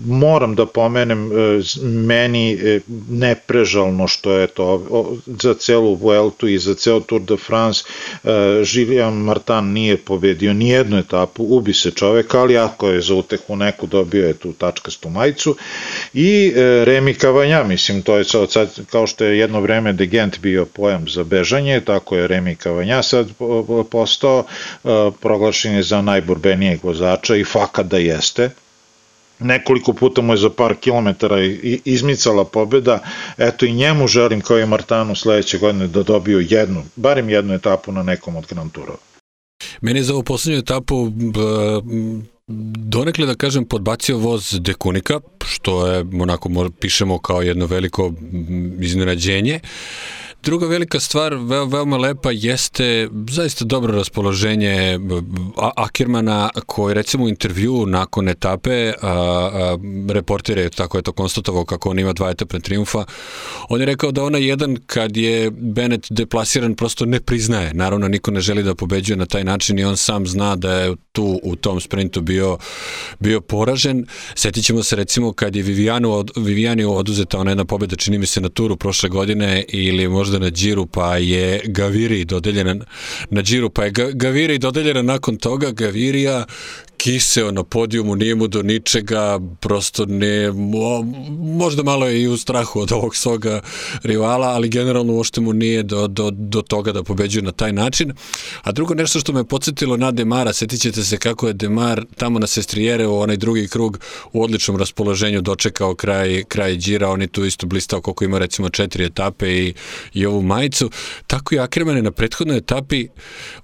[0.06, 4.86] moram da pomenem e, meni e, neprežalno što je to
[5.26, 7.84] za celu Vueltu i za ceo Tour de France
[8.62, 13.56] Žilijan Martan nije pobedio ni jednu etapu, ubi se čovek, ali ako je za utehu
[13.56, 15.56] neku dobio je tu tačkastu majicu.
[16.14, 16.52] I
[16.84, 21.24] Remi Kavanja, mislim to je sad, kao što je jedno vreme Degent bio pojam za
[21.24, 23.28] bežanje, tako je Remi Kavanja sad
[23.90, 24.44] postao
[25.20, 28.51] proglašen je za najborbenijeg vozača i faka da jeste,
[29.43, 31.36] nekoliko puta mu je za par kilometara
[31.85, 32.98] izmicala pobeda,
[33.39, 37.93] eto i njemu želim kao i Martanu sledeće godine da dobiju jednu, barem jednu etapu
[37.93, 38.98] na nekom od Grand Tourova.
[39.81, 41.12] Meni je za ovu poslednju etapu
[42.77, 48.12] donekle da kažem podbacio voz Dekunika, što je onako pišemo kao jedno veliko
[48.81, 49.60] iznenađenje.
[49.62, 49.69] Uh,
[50.43, 54.98] Druga velika stvar, ve veoma lepa, jeste zaista dobro raspoloženje
[55.77, 59.78] Akirmana koji recimo u intervju nakon etape, a, a,
[60.09, 63.05] reporter je tako je to konstatovao kako on ima dva etapne triumfa,
[63.69, 67.74] on je rekao da ona jedan kad je Bennett deplasiran prosto ne priznaje.
[67.74, 70.97] Naravno, niko ne želi da pobeđuje na taj način i on sam zna da je
[71.12, 72.59] tu u tom sprintu bio,
[73.20, 74.06] bio poražen.
[74.34, 78.26] Setit ćemo se recimo kad je Vivianu, od, Vivianiju oduzeta ona jedna pobeda, čini mi
[78.26, 82.74] se na turu prošle godine ili možda na Džiru, pa je Gaviri dodeljena
[83.30, 86.44] na Džiru, pa je Gaviri dodeljena nakon toga, Gavirija
[87.03, 90.53] kiseo na podijumu, nije mu do ničega, prosto ne,
[91.41, 93.61] možda malo je i u strahu od ovog svoga
[94.03, 98.12] rivala, ali generalno uopšte mu nije do, do, do toga da pobeđuje na taj način.
[98.62, 102.39] A drugo nešto što me podsjetilo na Demara, setit ćete se kako je Demar tamo
[102.39, 103.99] na Sestrijere u onaj drugi krug
[104.33, 108.69] u odličnom raspoloženju dočekao kraj, kraj džira, on je tu isto blistao koliko ima recimo
[108.69, 109.74] četiri etape i,
[110.15, 110.91] i ovu majicu.
[111.27, 113.09] Tako i Akreman je na prethodnoj etapi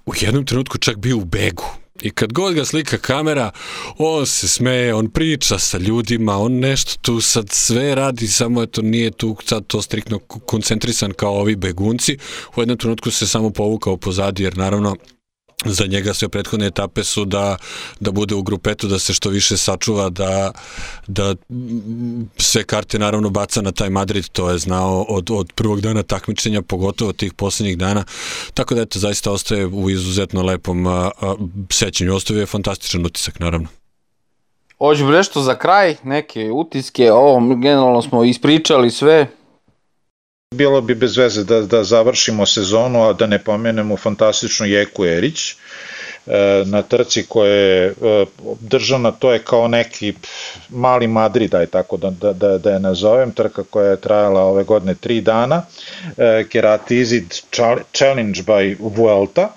[0.05, 1.63] u jednom trenutku čak bio u begu
[2.01, 3.51] I kad god ga slika kamera,
[3.97, 8.81] on se smeje, on priča sa ljudima, on nešto tu sad sve radi, samo eto
[8.81, 12.17] nije tu sad to striktno koncentrisan kao ovi begunci.
[12.55, 14.95] U jednom trenutku se samo povukao pozadi, jer naravno
[15.65, 17.57] za njega sve prethodne etape su da,
[17.99, 20.51] da bude u grupetu, da se što više sačuva, da,
[21.07, 21.35] da
[22.37, 26.61] sve karte naravno baca na taj Madrid, to je znao od, od prvog dana takmičenja,
[26.61, 28.03] pogotovo tih poslednjih dana,
[28.53, 31.35] tako da eto, zaista ostaje u izuzetno lepom a, a,
[31.69, 33.67] sećanju, ostavio je fantastičan utisak naravno.
[34.77, 39.27] Hoće nešto za kraj, neke utiske, ovo generalno smo ispričali sve,
[40.55, 45.51] Bilo bi bez veze da, da završimo sezonu, a da ne pomenemo fantastičnu Jeku Erić
[45.51, 45.55] e,
[46.65, 48.25] na trci koja je e,
[48.59, 50.13] držana, to je kao neki
[50.69, 54.63] mali Madrid, aj tako da, da, da, da je nazovem, trka koja je trajala ove
[54.63, 55.61] godine tri dana,
[56.17, 57.35] e, Keratizid
[57.93, 59.49] Challenge by Vuelta,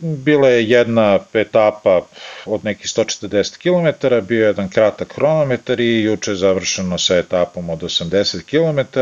[0.00, 2.00] Bila je jedna etapa
[2.46, 7.70] od nekih 140 km, bio je jedan kratak hronometar i juče je završeno sa etapom
[7.70, 9.00] od 80 km.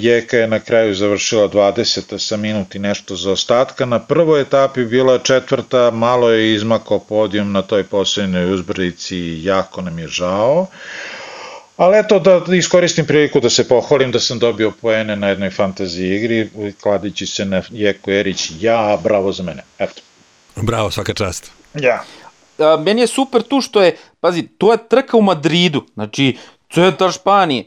[0.00, 3.86] Jeka je na kraju završila 20 sa minuti nešto za ostatka.
[3.86, 9.98] Na prvoj etapi bila četvrta, malo je izmakao podijum na toj poslednjoj uzbrdici, jako nam
[9.98, 10.66] je žao.
[11.78, 16.16] Ali eto da iskoristim priliku da se pohvalim da sam dobio poene na jednoj fantaziji
[16.16, 16.50] igri,
[16.82, 19.62] kladići se na Jeko Erić, ja, bravo za mene.
[19.78, 20.02] Eto.
[20.56, 21.50] Bravo, svaka čast.
[21.74, 22.02] Ja.
[22.58, 26.36] A, meni je super tu što je, pazi, to je trka u Madridu, znači,
[26.74, 27.64] centar Španije,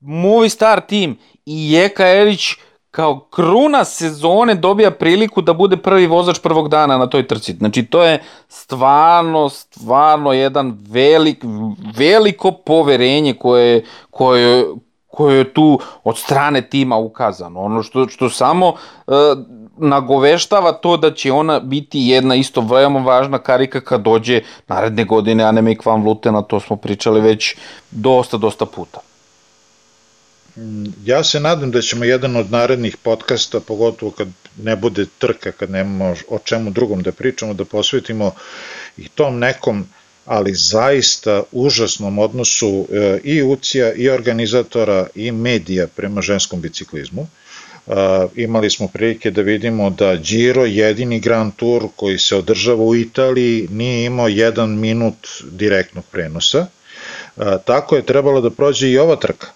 [0.00, 2.48] Movi Star tim i Jeka Erić
[2.94, 7.52] kao kruna sezone dobija priliku da bude prvi vozač prvog dana na toj trci.
[7.52, 11.44] Znači to je stvarno, stvarno jedan velik,
[11.96, 14.64] veliko poverenje koje, koje,
[15.06, 17.60] koje je tu od strane tima ukazano.
[17.60, 19.14] Ono što, što samo uh,
[19.76, 25.44] nagoveštava to da će ona biti jedna isto veoma važna karika kad dođe naredne godine
[25.44, 27.56] Annemiek van Vlutena, to smo pričali već
[27.90, 29.00] dosta, dosta puta.
[30.56, 34.28] Mm, ja se nadam da ćemo jedan od narednih podcasta, pogotovo kad
[34.62, 38.34] ne bude trka, kad nemamo o čemu drugom da pričamo, da posvetimo
[38.96, 39.86] i tom nekom
[40.24, 47.26] ali zaista užasnom odnosu e, i ucija i organizatora i medija prema ženskom biciklizmu.
[47.86, 47.92] E,
[48.36, 53.68] imali smo prilike da vidimo da Giro, jedini Grand Tour koji se održava u Italiji,
[53.70, 56.66] nije imao jedan minut direktnog prenosa.
[57.36, 59.46] E, tako je trebalo da prođe i ova trka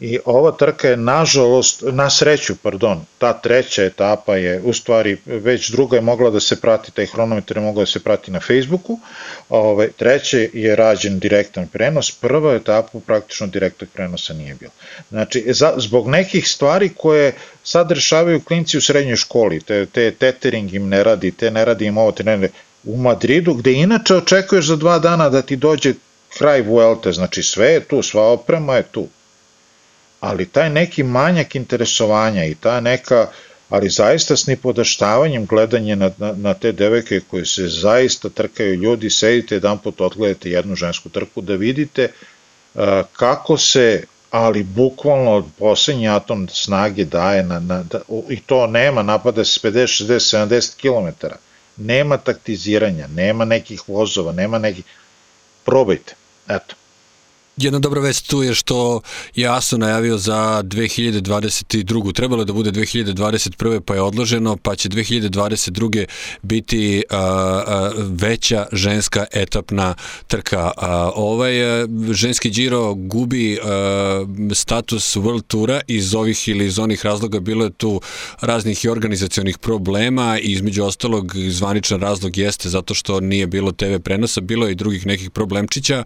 [0.00, 5.70] i ova trka je nažalost, na sreću, pardon, ta treća etapa je, u stvari, već
[5.70, 8.98] druga je mogla da se prati, taj hronometar je mogla da se prati na Facebooku,
[9.48, 14.72] ovaj, treće je rađen direktan prenos, prva etapa praktično direktnog prenosa nije bilo.
[15.10, 17.32] Znači, za, zbog nekih stvari koje
[17.64, 21.86] sad rešavaju klinci u srednjoj školi, te, te tetering im ne radi, te ne radi
[21.86, 22.48] im ovo, te ne radi,
[22.84, 25.94] u Madridu, gde inače očekuješ za dva dana da ti dođe
[26.38, 29.08] kraj Vuelte, znači sve je tu, sva oprema je tu,
[30.20, 33.26] ali taj neki manjak interesovanja i ta neka,
[33.68, 39.10] ali zaista s nipodaštavanjem gledanje na, na, na te devojke koje se zaista trkaju ljudi,
[39.10, 42.08] sedite jedan put, odgledate jednu žensku trku da vidite
[42.74, 42.82] uh,
[43.12, 49.44] kako se ali bukvalno poslednji atom snage daje na, na, da, i to nema, napada
[49.44, 51.26] se 50, 60, 70 km,
[51.76, 54.84] nema taktiziranja, nema nekih vozova, nema nekih,
[55.64, 56.14] probajte,
[56.48, 56.74] eto.
[57.60, 59.00] Jedna dobra vest tu je što
[59.34, 62.12] je ASO najavio za 2022.
[62.12, 63.80] Trebalo je da bude 2021.
[63.80, 66.04] pa je odloženo, pa će 2022.
[66.42, 69.94] biti a, a, veća ženska etapna
[70.26, 70.72] trka.
[70.76, 74.24] A, ovaj a, ženski Giro gubi a,
[74.54, 78.00] status World Tura iz ovih ili iz onih razloga bilo je tu
[78.40, 83.96] raznih i organizacionih problema i između ostalog zvaničan razlog jeste zato što nije bilo TV
[84.04, 86.04] prenosa, bilo je i drugih nekih problemčića.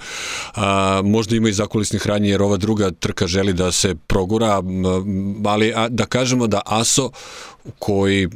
[0.54, 4.62] A, možda ima i zakulisnih radnji jer ova druga trka želi da se progura,
[5.46, 7.10] ali a, da kažemo da ASO
[7.78, 8.28] koji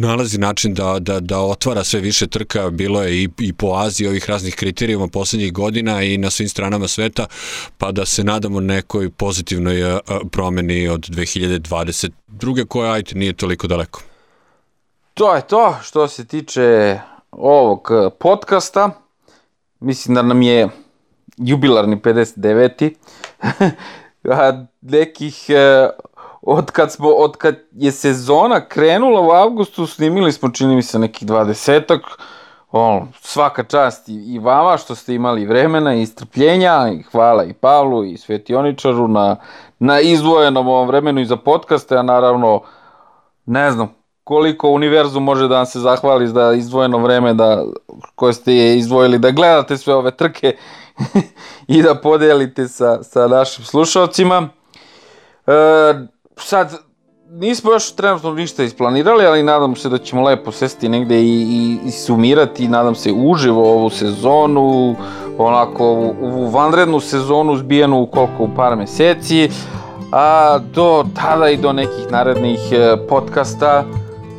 [0.00, 4.08] nalazi način da, da, da otvara sve više trka, bilo je i, i po Aziji
[4.08, 7.26] ovih raznih kriterijuma poslednjih godina i na svim stranama sveta,
[7.78, 10.00] pa da se nadamo nekoj pozitivnoj
[10.30, 12.66] promeni od 2022.
[12.66, 14.02] koja, ajte, nije toliko daleko.
[15.14, 16.98] To je to što se tiče
[17.30, 17.90] ovog
[18.20, 18.90] podcasta.
[19.80, 20.68] Mislim da nam je
[21.36, 22.90] jubilarni 59.
[24.30, 25.88] A nekih e,
[26.42, 30.98] od kad, smo, od kad je sezona krenula u avgustu, snimili smo, čini mi se,
[30.98, 32.00] nekih 20-ak.
[32.72, 37.52] On, svaka čast i, i vama što ste imali vremena i strpljenja i hvala i
[37.52, 39.36] Pavlu i Svetioničaru na,
[39.78, 42.62] na izdvojenom ovom vremenu i za podcaste, a naravno
[43.46, 43.94] ne znam
[44.24, 47.64] koliko univerzum može da vam se zahvali za izdvojeno vreme da,
[48.14, 50.56] koje ste izdvojili da gledate sve ove trke
[51.66, 54.48] i da podelite sa, sa našim slušalcima.
[55.46, 55.52] E,
[56.36, 56.78] sad,
[57.30, 61.78] nismo još trenutno ništa isplanirali, ali nadam se da ćemo lepo sesti negde i, i,
[61.88, 64.96] i sumirati, nadam se uživo ovu sezonu,
[65.38, 69.50] onako u, u vanrednu sezonu zbijenu u koliko u par meseci,
[70.12, 73.84] a do tada i do nekih narednih e, podcasta,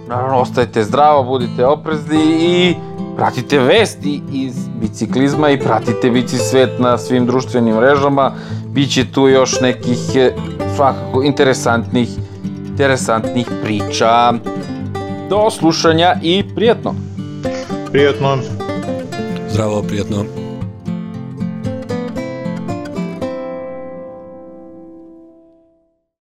[0.07, 2.75] naravno ostajte zdravo, budite oprezni i
[3.15, 8.31] pratite vesti iz biciklizma i pratite bici svet na svim društvenim mrežama.
[8.67, 10.31] Biće tu još nekih e,
[10.75, 12.09] svakako interesantnih
[12.75, 14.33] interesantnih priča.
[15.29, 16.95] Do slušanja i prijetno.
[17.91, 18.37] Prijetno.
[19.49, 20.44] Zdravo, prijetno.